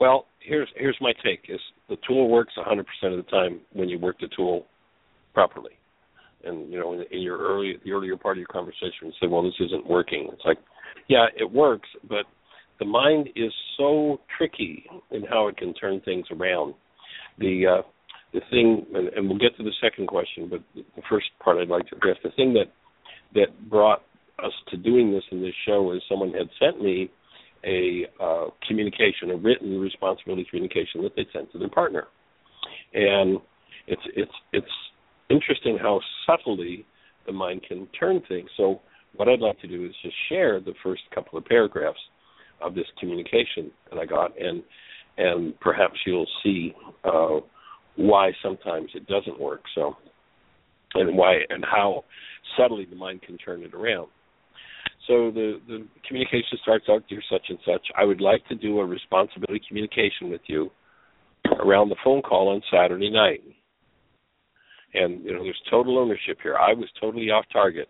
[0.01, 3.99] Well, here's here's my take: is the tool works 100% of the time when you
[3.99, 4.67] work the tool
[5.33, 5.73] properly.
[6.45, 9.31] And you know, in, in your early the earlier part of your conversation, you said,
[9.31, 10.59] "Well, this isn't working." It's like,
[11.09, 12.27] yeah, it works, but
[12.79, 16.75] the mind is so tricky in how it can turn things around.
[17.39, 17.83] The uh,
[18.33, 21.69] the thing, and, and we'll get to the second question, but the first part I'd
[21.69, 22.71] like to address the thing that
[23.35, 24.03] that brought
[24.43, 27.11] us to doing this in this show is someone had sent me
[27.64, 32.05] a uh, communication, a written responsibility communication that they sent to their partner,
[32.93, 33.39] and
[33.87, 34.66] it's it's it's
[35.30, 36.85] interesting how subtly
[37.26, 38.49] the mind can turn things.
[38.57, 38.80] So
[39.16, 41.99] what I'd like to do is just share the first couple of paragraphs
[42.61, 44.62] of this communication that I got, and
[45.16, 46.74] and perhaps you'll see
[47.05, 47.41] uh,
[47.97, 49.62] why sometimes it doesn't work.
[49.74, 49.97] So
[50.95, 52.05] and why and how
[52.57, 54.09] subtly the mind can turn it around.
[55.07, 58.81] So the, the communication starts out, dear such and such, I would like to do
[58.81, 60.71] a responsibility communication with you
[61.61, 63.43] around the phone call on Saturday night.
[64.95, 66.57] And you know, there's total ownership here.
[66.57, 67.89] I was totally off target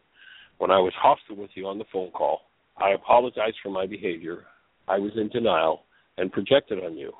[0.59, 2.41] when I was hostile with you on the phone call.
[2.77, 4.45] I apologize for my behavior.
[4.89, 5.85] I was in denial
[6.19, 7.12] and projected on you.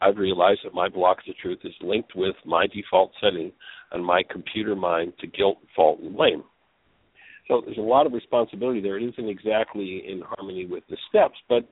[0.00, 3.52] I've realized that my block to truth is linked with my default setting
[3.92, 6.44] on my computer mind to guilt, fault, and blame.
[7.48, 8.98] So there's a lot of responsibility there.
[8.98, 11.68] It isn't exactly in harmony with the steps, but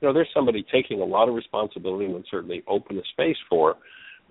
[0.00, 3.36] you know, there's somebody taking a lot of responsibility and would certainly open a space
[3.48, 3.76] for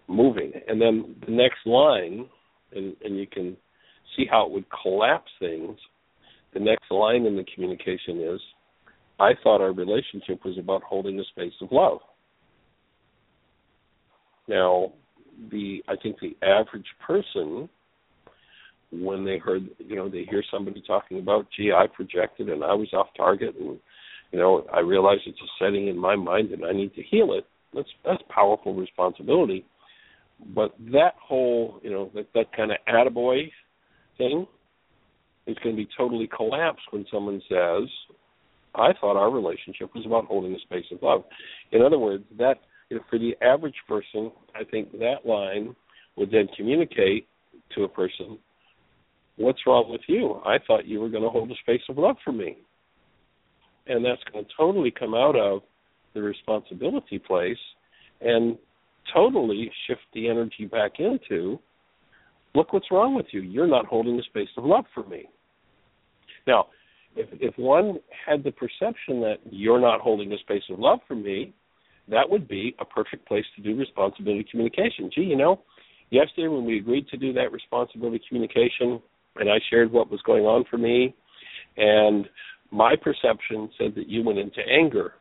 [0.08, 0.52] moving.
[0.68, 2.28] And then the next line,
[2.74, 3.58] and, and you can
[4.16, 5.78] see how it would collapse things.
[6.54, 8.39] The next line in the communication is,
[9.20, 12.00] I thought our relationship was about holding a space of love.
[14.48, 14.93] Now,
[15.52, 17.70] the I think the average person
[18.91, 22.73] when they heard you know they hear somebody talking about gee i projected and i
[22.73, 23.77] was off target and
[24.31, 27.33] you know i realize it's a setting in my mind and i need to heal
[27.33, 27.45] it.
[27.73, 29.65] That's that's powerful responsibility.
[30.55, 33.51] But that whole you know that that kind of attaboy
[34.17, 34.47] thing
[35.45, 37.89] is going to be totally collapsed when someone says
[38.75, 41.23] i thought our relationship was about holding a space of love.
[41.71, 42.55] In other words that
[42.89, 45.75] you know, for the average person i think that line
[46.15, 47.27] would then communicate
[47.75, 48.38] to a person
[49.38, 50.41] what's wrong with you?
[50.45, 52.57] I thought you were going to hold a space of love for me.
[53.88, 55.61] And that's going to totally come out of
[56.13, 57.57] the responsibility place
[58.21, 58.57] and
[59.13, 61.59] totally shift the energy back into
[62.55, 63.41] look what's wrong with you.
[63.41, 65.29] You're not holding a space of love for me.
[66.45, 66.67] Now,
[67.15, 71.15] if if one had the perception that you're not holding a space of love for
[71.15, 71.53] me,
[72.09, 75.09] that would be a perfect place to do responsibility communication.
[75.13, 75.61] Gee, you know,
[76.09, 79.01] yesterday when we agreed to do that responsibility communication,
[79.39, 81.15] and I shared what was going on for me,
[81.77, 82.27] and
[82.71, 85.13] my perception said that you went into anger.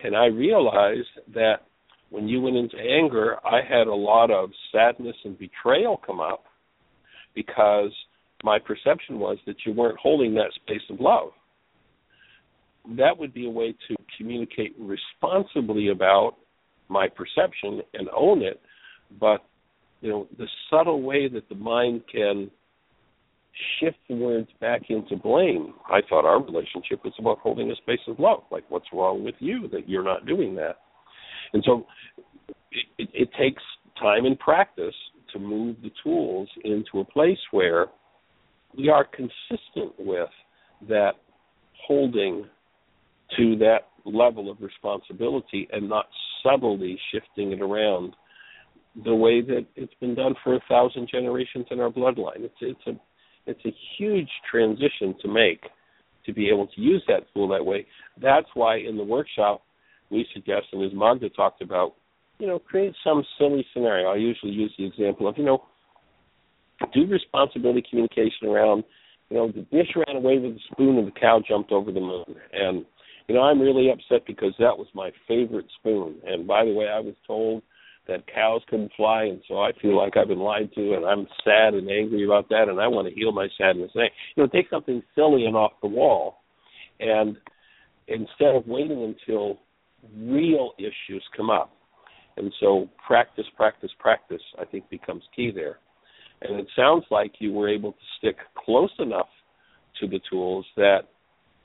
[0.00, 1.66] And I realized that
[2.10, 6.44] when you went into anger, I had a lot of sadness and betrayal come up
[7.34, 7.90] because
[8.42, 11.30] my perception was that you weren't holding that space of love.
[12.96, 16.34] that would be a way to communicate responsibly about
[16.88, 18.60] my perception and own it.
[19.18, 19.42] But
[20.00, 22.50] you know, the subtle way that the mind can
[23.80, 25.74] shift the words back into blame.
[25.88, 28.42] I thought our relationship was about holding a space of love.
[28.50, 30.78] Like, what's wrong with you that you're not doing that?
[31.52, 31.86] And so,
[32.48, 33.62] it, it, it takes
[34.00, 34.94] time and practice
[35.32, 37.86] to move the tools into a place where
[38.76, 40.28] we are consistent with
[40.88, 41.12] that
[41.86, 42.46] holding
[43.36, 46.06] to that level of responsibility and not
[46.42, 48.14] subtly shifting it around
[49.04, 52.40] the way that it's been done for a thousand generations in our bloodline.
[52.40, 52.92] It's it's a
[53.46, 55.60] it's a huge transition to make
[56.26, 57.86] to be able to use that tool that way.
[58.20, 59.62] That's why in the workshop
[60.10, 61.94] we suggest, and as Magda talked about,
[62.38, 64.08] you know, create some silly scenario.
[64.08, 65.62] I usually use the example of, you know,
[66.92, 68.84] do responsibility communication around,
[69.30, 72.00] you know, the dish ran away with the spoon and the cow jumped over the
[72.00, 72.24] moon.
[72.52, 72.84] And,
[73.28, 76.16] you know, I'm really upset because that was my favorite spoon.
[76.26, 77.62] And by the way, I was told
[78.06, 81.26] that cows couldn't fly and so I feel like I've been lied to and I'm
[81.42, 83.90] sad and angry about that and I want to heal my sadness.
[83.94, 86.42] And, you know, take something silly and off the wall
[87.00, 87.36] and
[88.08, 89.58] instead of waiting until
[90.16, 91.72] real issues come up.
[92.36, 95.78] And so practice, practice, practice, I think becomes key there.
[96.42, 99.28] And it sounds like you were able to stick close enough
[100.00, 101.02] to the tools that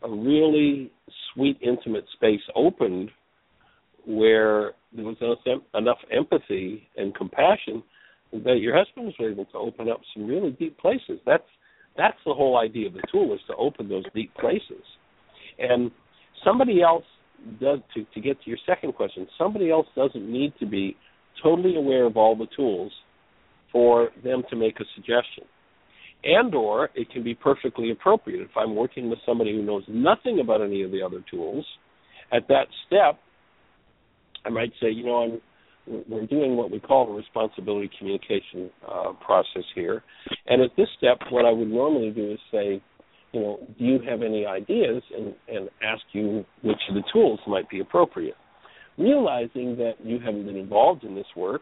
[0.04, 0.92] a really
[1.34, 3.10] sweet, intimate space opened
[4.06, 5.18] where there was
[5.74, 7.84] enough empathy and compassion
[8.32, 11.20] that your husband was able to open up some really deep places.
[11.26, 11.44] That's
[11.98, 14.84] that's the whole idea of the tool is to open those deep places.
[15.58, 15.92] And
[16.46, 17.04] somebody else
[17.60, 20.96] does to, to get to your second question, somebody else doesn't need to be
[21.44, 22.92] totally aware of all the tools
[23.72, 25.44] for them to make a suggestion.
[26.24, 30.40] And or it can be perfectly appropriate if I'm working with somebody who knows nothing
[30.42, 31.66] about any of the other tools,
[32.32, 33.20] at that step
[34.46, 35.42] I might say, you know, I'm
[36.08, 40.04] we're doing what we call a responsibility communication uh, process here.
[40.46, 42.82] And at this step, what I would normally do is say,
[43.32, 47.40] you know, do you have any ideas, and, and ask you which of the tools
[47.48, 48.36] might be appropriate.
[48.98, 51.62] Realizing that you haven't been involved in this work,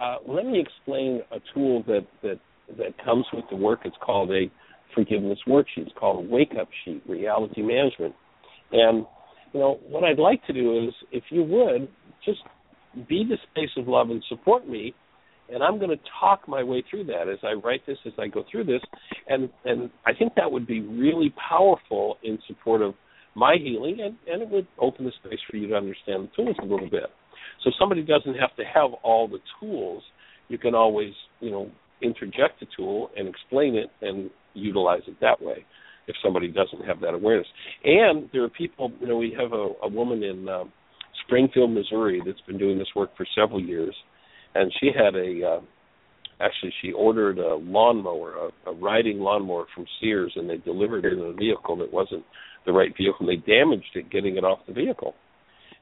[0.00, 2.38] uh, let me explain a tool that, that
[2.78, 3.80] that comes with the work.
[3.84, 4.50] It's called a
[4.94, 5.78] forgiveness worksheet.
[5.78, 8.14] It's called a wake up sheet, reality management.
[8.72, 9.06] And
[9.52, 11.88] you know what I'd like to do is, if you would,
[12.24, 12.40] just
[13.08, 14.94] be the space of love and support me
[15.52, 18.28] and I'm going to talk my way through that as I write this, as I
[18.28, 18.80] go through this,
[19.28, 22.94] and and I think that would be really powerful in support of
[23.34, 26.56] my healing, and and it would open the space for you to understand the tools
[26.60, 27.10] a little bit.
[27.64, 30.02] So somebody doesn't have to have all the tools.
[30.48, 31.70] You can always, you know,
[32.02, 35.64] interject a tool and explain it and utilize it that way.
[36.10, 37.46] If somebody doesn't have that awareness,
[37.84, 40.72] and there are people, you know, we have a, a woman in um,
[41.24, 43.94] Springfield, Missouri, that's been doing this work for several years
[44.54, 45.60] and she had a uh,
[46.40, 48.34] actually she ordered a lawnmower,
[48.66, 52.24] a, a riding lawnmower from Sears, and they delivered it in a vehicle that wasn't
[52.66, 53.16] the right vehicle.
[53.20, 55.14] And they damaged it getting it off the vehicle,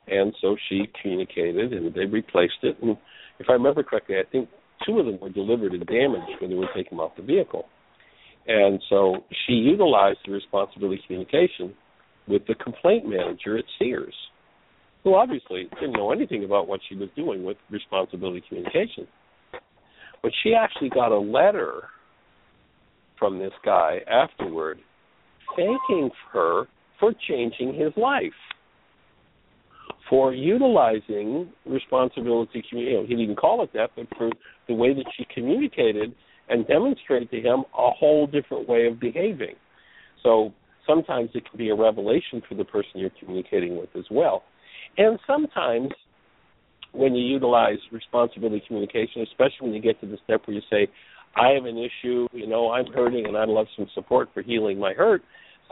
[0.07, 2.77] and so she communicated, and they replaced it.
[2.83, 2.97] And
[3.39, 4.49] if I remember correctly, I think
[4.87, 7.67] two of them were delivered and damaged when they were taken off the vehicle.
[8.47, 11.75] And so she utilized the responsibility communication
[12.27, 14.15] with the complaint manager at Sears
[15.05, 19.07] who obviously didn't know anything about what she was doing with responsibility communication.
[20.23, 21.85] But she actually got a letter
[23.19, 24.79] from this guy afterward
[25.57, 26.65] thanking her
[27.01, 28.33] for changing his life,
[30.11, 32.63] for utilizing responsibility.
[32.73, 34.31] You know, he didn't call it that, but for
[34.67, 36.15] the way that she communicated
[36.49, 39.55] and demonstrate to him a whole different way of behaving.
[40.23, 40.53] So
[40.87, 44.43] sometimes it can be a revelation for the person you're communicating with as well.
[44.97, 45.91] And sometimes
[46.93, 50.89] when you utilize responsibility communication, especially when you get to the step where you say,
[51.37, 54.79] I have an issue, you know, I'm hurting and I'd love some support for healing
[54.79, 55.23] my hurt,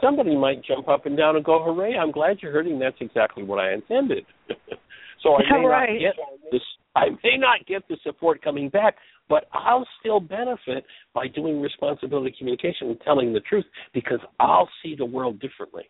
[0.01, 2.79] somebody might jump up and down and go, Hooray, I'm glad you're hurting.
[2.79, 4.25] That's exactly what I intended.
[5.23, 5.89] so I may right.
[5.89, 6.15] not get
[6.51, 6.61] this
[6.95, 8.95] I may not get the support coming back,
[9.29, 14.95] but I'll still benefit by doing responsibility communication and telling the truth because I'll see
[14.95, 15.89] the world differently.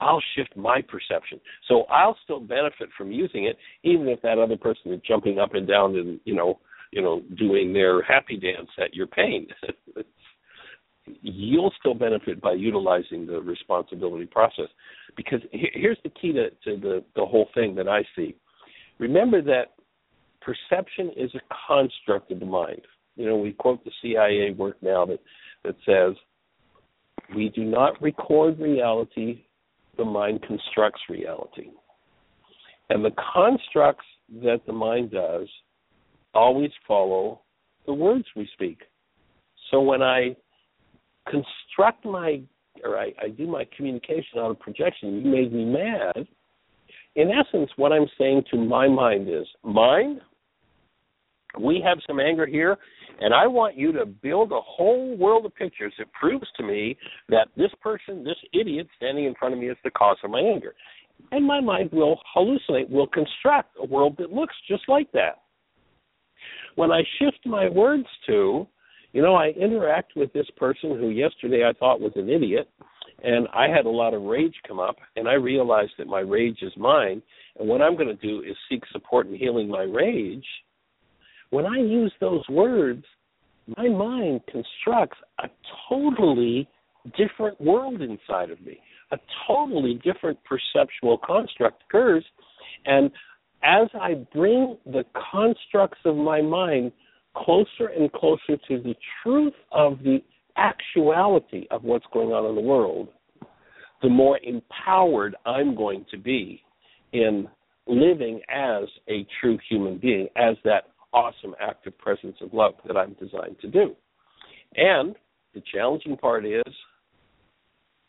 [0.00, 1.40] I'll shift my perception.
[1.68, 5.54] So I'll still benefit from using it, even if that other person is jumping up
[5.54, 6.58] and down and you know,
[6.90, 9.46] you know, doing their happy dance at your pain.
[11.20, 14.68] You'll still benefit by utilizing the responsibility process,
[15.16, 18.34] because here's the key to, to the the whole thing that I see.
[18.98, 19.74] Remember that
[20.44, 22.82] perception is a construct of the mind.
[23.16, 25.20] You know, we quote the CIA work now that
[25.64, 26.14] that says
[27.34, 29.44] we do not record reality
[29.96, 31.68] the mind constructs reality.
[32.90, 34.04] And the constructs
[34.42, 35.48] that the mind does
[36.34, 37.40] always follow
[37.86, 38.80] the words we speak.
[39.70, 40.36] So when I
[41.28, 42.42] construct my
[42.82, 46.26] or I, I do my communication out of projection, you made me mad.
[47.14, 50.20] In essence, what I'm saying to my mind is, mind,
[51.58, 52.76] we have some anger here,
[53.20, 56.96] and I want you to build a whole world of pictures that proves to me
[57.28, 60.40] that this person, this idiot standing in front of me is the cause of my
[60.40, 60.74] anger.
[61.30, 65.42] And my mind will hallucinate, will construct a world that looks just like that.
[66.74, 68.66] When I shift my words to,
[69.12, 72.68] you know, I interact with this person who yesterday I thought was an idiot,
[73.22, 76.58] and I had a lot of rage come up, and I realized that my rage
[76.62, 77.22] is mine,
[77.58, 80.44] and what I'm going to do is seek support in healing my rage.
[81.54, 83.04] When I use those words,
[83.76, 85.48] my mind constructs a
[85.88, 86.68] totally
[87.16, 88.80] different world inside of me.
[89.12, 92.24] A totally different perceptual construct occurs,
[92.86, 93.08] and
[93.62, 96.90] as I bring the constructs of my mind
[97.36, 100.24] closer and closer to the truth of the
[100.56, 103.10] actuality of what's going on in the world,
[104.02, 106.62] the more empowered I'm going to be
[107.12, 107.46] in
[107.86, 113.14] living as a true human being, as that awesome active presence of love that I'm
[113.14, 113.94] designed to do.
[114.74, 115.14] And
[115.54, 116.62] the challenging part is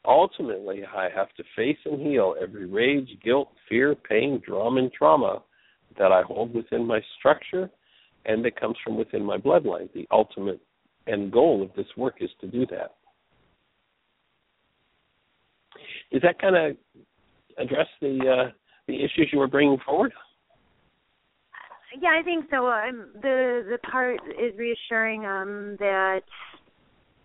[0.03, 5.43] ultimately I have to face and heal every rage, guilt, fear, pain, drama, and trauma
[5.97, 7.70] that I hold within my structure
[8.26, 9.91] and that comes from within my bloodline.
[9.93, 10.60] The ultimate
[11.08, 12.95] end goal of this work is to do that.
[16.12, 16.78] Does that kind of
[17.58, 18.51] address the uh,
[18.88, 20.12] the issues you were bringing forward?
[22.02, 22.68] Yeah, I think so.
[22.68, 26.22] Um, the the part is reassuring um, that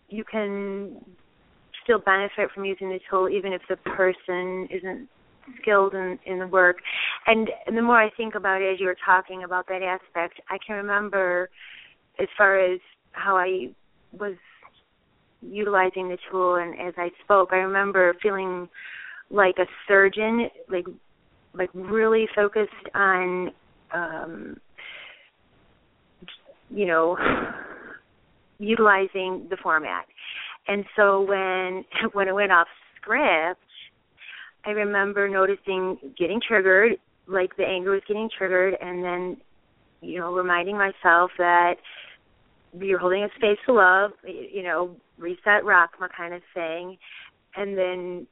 [0.08, 0.96] you can
[1.82, 5.08] still benefit from using the tool, even if the person isn't
[5.60, 6.76] skilled in in the work.
[7.26, 10.58] And, the more I think about it, as you were talking about that aspect, I
[10.64, 11.48] can remember
[12.18, 12.80] as far as
[13.12, 13.70] how I
[14.12, 14.36] was
[15.42, 18.68] utilizing the tool and as I spoke, I remember feeling
[19.30, 20.86] like a surgeon, like
[21.54, 23.50] like really focused on
[23.92, 24.56] um
[26.70, 27.16] you know
[28.58, 30.06] utilizing the format.
[30.68, 32.68] And so when when it went off
[33.00, 33.60] script,
[34.64, 36.92] I remember noticing getting triggered,
[37.26, 39.36] like the anger was getting triggered and then
[40.00, 41.74] you know reminding myself that
[42.78, 46.96] you're holding a space to love, you know, reset Rockma kind of thing,
[47.56, 48.26] and then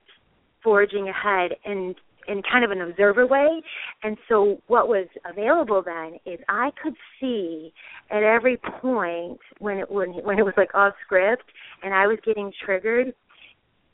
[0.63, 1.97] forging ahead and
[2.29, 3.63] in kind of an observer way.
[4.03, 7.73] And so what was available then is I could see
[8.11, 11.45] at every point when it when when it was like off script
[11.83, 13.15] and I was getting triggered,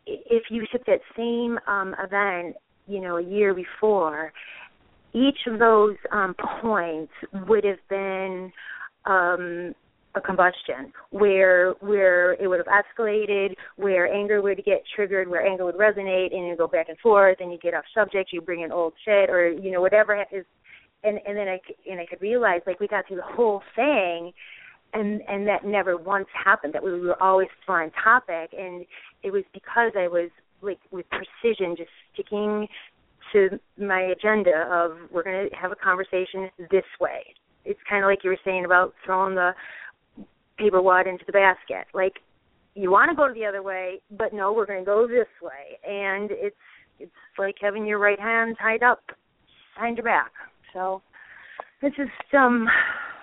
[0.06, 2.56] if you took that same um event,
[2.86, 4.32] you know, a year before,
[5.12, 7.12] each of those um points
[7.48, 8.52] would have been
[9.06, 9.74] um
[10.14, 15.64] a combustion where where it would have escalated, where anger would get triggered, where anger
[15.64, 18.62] would resonate, and you go back and forth, and you get off subject, you bring
[18.62, 20.44] in old shit, or you know whatever is,
[21.02, 21.60] and and then I
[21.90, 24.32] and I could realize like we got through the whole thing,
[24.92, 26.74] and and that never once happened.
[26.74, 28.86] That we were always on topic, and
[29.22, 30.30] it was because I was
[30.62, 32.68] like with precision, just sticking
[33.32, 37.34] to my agenda of we're going to have a conversation this way.
[37.64, 39.52] It's kind of like you were saying about throwing the
[40.58, 41.86] paper wad into the basket.
[41.92, 42.14] Like
[42.74, 45.78] you want to go the other way, but no, we're going to go this way.
[45.86, 46.56] And it's
[46.98, 49.00] it's like having your right hand tied up
[49.74, 50.30] behind your back.
[50.72, 51.02] So
[51.82, 52.68] it's just um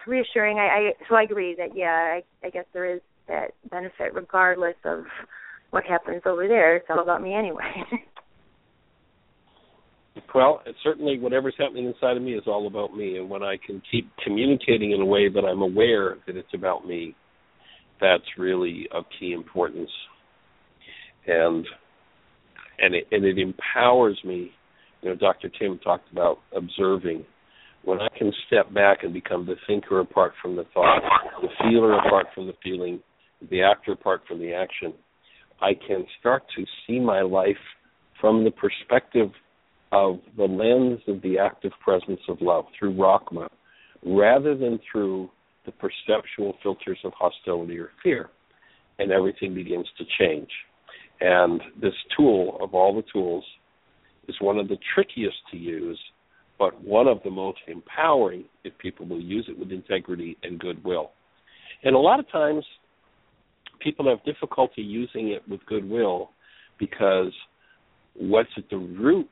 [0.07, 0.57] reassuring.
[0.57, 4.75] I, I so I agree that yeah, I, I guess there is that benefit regardless
[4.85, 5.05] of
[5.69, 6.75] what happens over there.
[6.77, 7.71] It's all about me anyway.
[10.33, 13.81] Well, certainly whatever's happening inside of me is all about me, and when I can
[13.89, 17.15] keep communicating in a way that I'm aware that it's about me,
[18.01, 19.89] that's really of key importance.
[21.27, 21.65] And
[22.79, 24.51] and it and it empowers me.
[25.01, 25.49] You know, Dr.
[25.49, 27.25] Tim talked about observing.
[27.83, 31.01] When I can step back and become the thinker apart from the thought,
[31.41, 33.01] the feeler apart from the feeling,
[33.49, 34.93] the actor apart from the action,
[35.59, 37.55] I can start to see my life
[38.19, 39.31] from the perspective
[39.91, 43.49] of the lens of the active presence of love through Rockma,
[44.05, 45.29] rather than through
[45.65, 48.29] the perceptual filters of hostility or fear.
[48.99, 50.49] And everything begins to change.
[51.19, 53.43] And this tool, of all the tools,
[54.27, 55.99] is one of the trickiest to use,
[56.57, 61.11] but one of the most empowering if people will use it with integrity and goodwill.
[61.83, 62.63] And a lot of times,
[63.79, 66.31] people have difficulty using it with goodwill
[66.79, 67.33] because
[68.15, 69.29] what's at the root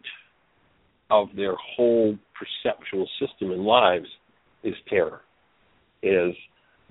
[1.09, 4.07] of their whole perceptual system in lives
[4.63, 5.21] is terror.
[6.01, 6.33] Is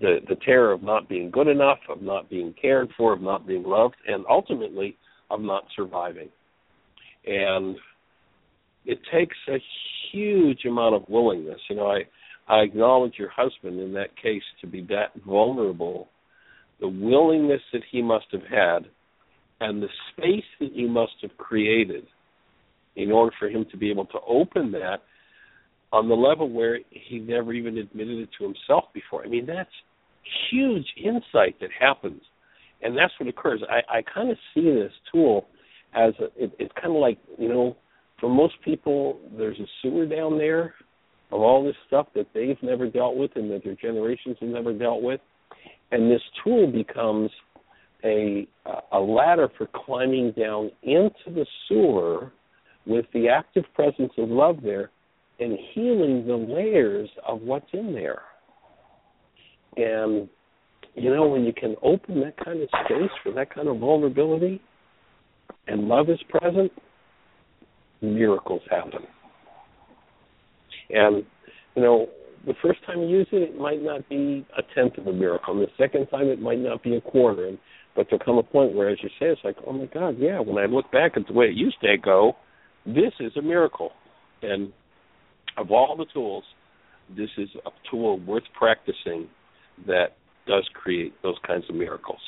[0.01, 3.47] the the terror of not being good enough, of not being cared for, of not
[3.47, 4.97] being loved, and ultimately
[5.31, 6.29] of not surviving.
[7.27, 7.77] And
[8.87, 9.59] it takes a
[10.13, 11.61] huge amount of willingness.
[11.69, 12.01] You know, I
[12.49, 16.09] I acknowledge your husband in that case to be that vulnerable,
[16.81, 18.87] the willingness that he must have had,
[19.61, 22.07] and the space that you must have created
[22.97, 25.03] in order for him to be able to open that
[25.93, 29.25] on the level where he never even admitted it to himself before.
[29.25, 29.71] I mean, that's
[30.51, 32.21] huge insight that happens,
[32.83, 33.63] and that's what occurs.
[33.69, 35.47] I, I kind of see this tool
[35.95, 37.77] as a, it, it's kind of like you know,
[38.21, 40.75] for most people, there's a sewer down there
[41.31, 44.73] of all this stuff that they've never dealt with and that their generations have never
[44.73, 45.21] dealt with,
[45.91, 47.31] and this tool becomes
[48.05, 48.47] a
[48.93, 52.31] a ladder for climbing down into the sewer
[52.87, 54.91] with the active presence of love there
[55.41, 58.23] and healing the layers of what's in there.
[59.77, 60.29] And
[60.95, 64.61] you know, when you can open that kind of space for that kind of vulnerability
[65.69, 66.73] and love is present,
[68.01, 69.03] miracles happen.
[70.91, 71.25] And
[71.77, 72.09] you know,
[72.47, 75.55] the first time you use it, it might not be a tenth of a miracle.
[75.55, 77.47] And the second time, it might not be a quarter.
[77.47, 77.59] And
[77.95, 80.39] but there'll come a point where, as you say, it's like, oh my God, yeah.
[80.41, 82.35] When I look back at the way it used to go,
[82.87, 83.91] this is a miracle.
[84.43, 84.73] And
[85.57, 86.45] of all the tools,
[87.17, 89.29] this is a tool worth practicing
[89.87, 92.21] that does create those kinds of miracles.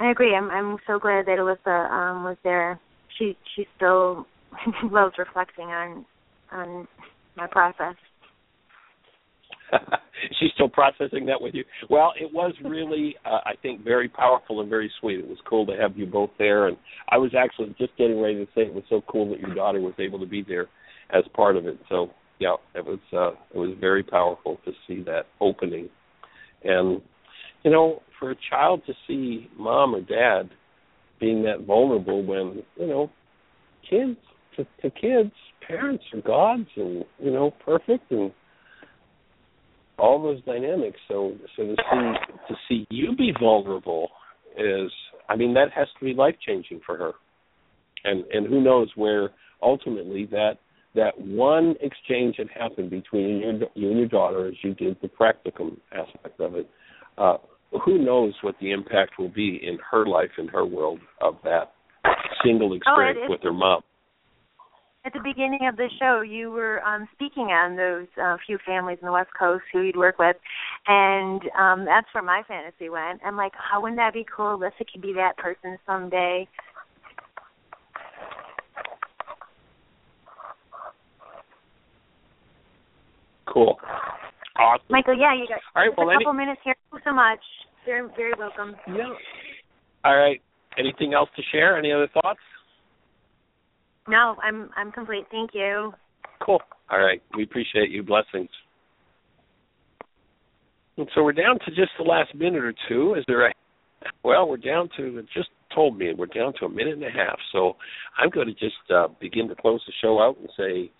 [0.00, 0.34] I agree.
[0.34, 2.80] I'm I'm so glad that Alyssa um was there.
[3.18, 4.26] She she still
[4.90, 6.04] loves reflecting on
[6.50, 6.88] on
[7.36, 7.94] my process.
[10.40, 11.64] She's still processing that with you.
[11.90, 15.18] Well, it was really, uh, I think, very powerful and very sweet.
[15.18, 16.76] It was cool to have you both there, and
[17.10, 19.80] I was actually just getting ready to say it was so cool that your daughter
[19.80, 20.68] was able to be there
[21.14, 21.78] as part of it.
[21.88, 25.88] So, yeah, it was uh, it was very powerful to see that opening,
[26.64, 27.00] and
[27.62, 30.50] you know, for a child to see mom or dad
[31.20, 33.10] being that vulnerable when you know,
[33.88, 34.18] kids
[34.56, 35.32] to, to kids,
[35.66, 38.32] parents are gods and you know perfect and
[39.98, 40.98] all those dynamics.
[41.08, 42.12] So so to see
[42.48, 44.08] to see you be vulnerable
[44.56, 44.90] is
[45.28, 47.12] I mean that has to be life changing for her.
[48.04, 49.30] And and who knows where
[49.62, 50.54] ultimately that
[50.94, 54.96] that one exchange that happened between you and, you and your daughter as you did
[55.00, 56.68] the practicum aspect of it,
[57.16, 57.38] uh,
[57.84, 61.72] who knows what the impact will be in her life in her world of that
[62.44, 63.80] single experience oh, with her mom.
[65.04, 68.98] At the beginning of the show, you were um, speaking on those uh, few families
[69.02, 70.36] in the West Coast who you'd work with,
[70.86, 73.20] and um, that's where my fantasy went.
[73.24, 74.56] I'm like, how wouldn't that be cool?
[74.56, 76.46] Alyssa could be that person someday.
[83.46, 83.78] Cool.
[84.58, 84.86] Awesome.
[84.90, 86.74] Michael, yeah, you got All right, well, a couple any- minutes here.
[86.90, 87.40] Thank you so much.
[87.84, 88.76] Very, very welcome.
[88.86, 89.12] Yeah.
[90.04, 90.40] All right.
[90.78, 91.76] Anything else to share?
[91.76, 92.40] Any other thoughts?
[94.08, 95.24] No, I'm I'm complete.
[95.30, 95.92] Thank you.
[96.44, 96.60] Cool.
[96.90, 97.22] All right.
[97.36, 98.02] We appreciate you.
[98.02, 98.50] Blessings.
[100.96, 103.14] And so we're down to just the last minute or two.
[103.14, 103.52] Is there a
[104.24, 107.38] well, we're down to just told me we're down to a minute and a half.
[107.52, 107.76] So
[108.18, 110.90] I'm going to just uh, begin to close the show out and say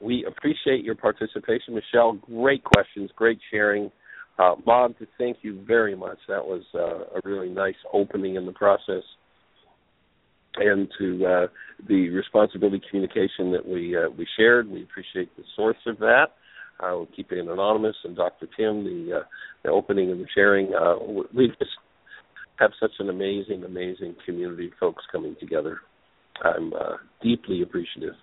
[0.00, 2.12] we appreciate your participation, Michelle.
[2.12, 3.90] Great questions, great sharing.
[4.38, 6.18] Uh, Bob, thank you very much.
[6.28, 9.02] That was uh, a really nice opening in the process
[10.56, 11.46] and to uh,
[11.88, 14.68] the responsibility communication that we uh, we shared.
[14.68, 16.26] We appreciate the source of that.
[16.82, 17.96] Uh, we'll keep it anonymous.
[18.04, 18.46] And Dr.
[18.56, 19.24] Tim, the uh,
[19.64, 20.72] the opening and the sharing.
[20.74, 20.96] Uh,
[21.34, 21.70] we just
[22.58, 25.78] have such an amazing, amazing community of folks coming together.
[26.44, 28.14] I'm uh, deeply appreciative.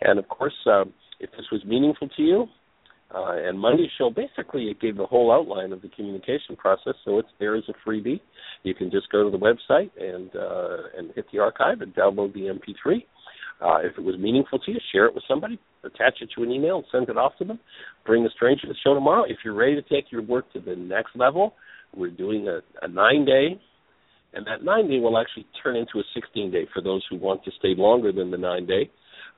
[0.00, 0.84] And of course, uh,
[1.20, 2.46] if this was meaningful to you,
[3.14, 7.18] uh, and Monday's show basically it gave the whole outline of the communication process, so
[7.18, 8.20] it's there as a freebie.
[8.62, 12.32] You can just go to the website and uh, and hit the archive and download
[12.32, 13.04] the MP3.
[13.60, 16.50] Uh, if it was meaningful to you, share it with somebody, attach it to an
[16.50, 17.60] email, and send it off to them.
[18.04, 19.24] Bring a stranger to the show tomorrow.
[19.24, 21.54] If you're ready to take your work to the next level,
[21.94, 23.60] we're doing a, a nine day,
[24.32, 27.44] and that nine day will actually turn into a 16 day for those who want
[27.44, 28.90] to stay longer than the nine day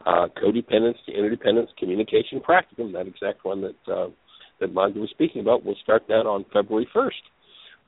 [0.06, 4.08] uh, codependence to interdependence communication practicum, that exact one that uh,
[4.60, 5.64] that Magda was speaking about.
[5.64, 7.10] We'll start that on February 1st,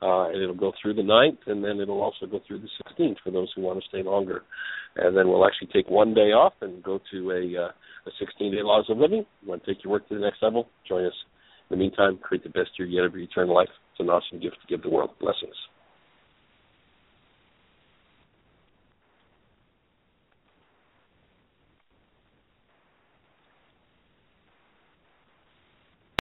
[0.01, 3.15] uh, and it'll go through the 9th, and then it'll also go through the 16th
[3.23, 4.43] for those who want to stay longer.
[4.95, 7.71] And then we'll actually take one day off and go to a uh,
[8.07, 9.25] a 16 day laws of living.
[9.41, 10.67] You want to take your work to the next level?
[10.87, 11.13] Join us
[11.69, 13.69] In the meantime, create the best year yet of your eternal life.
[13.91, 15.11] It's an awesome gift to give the world.
[15.19, 15.55] Blessings.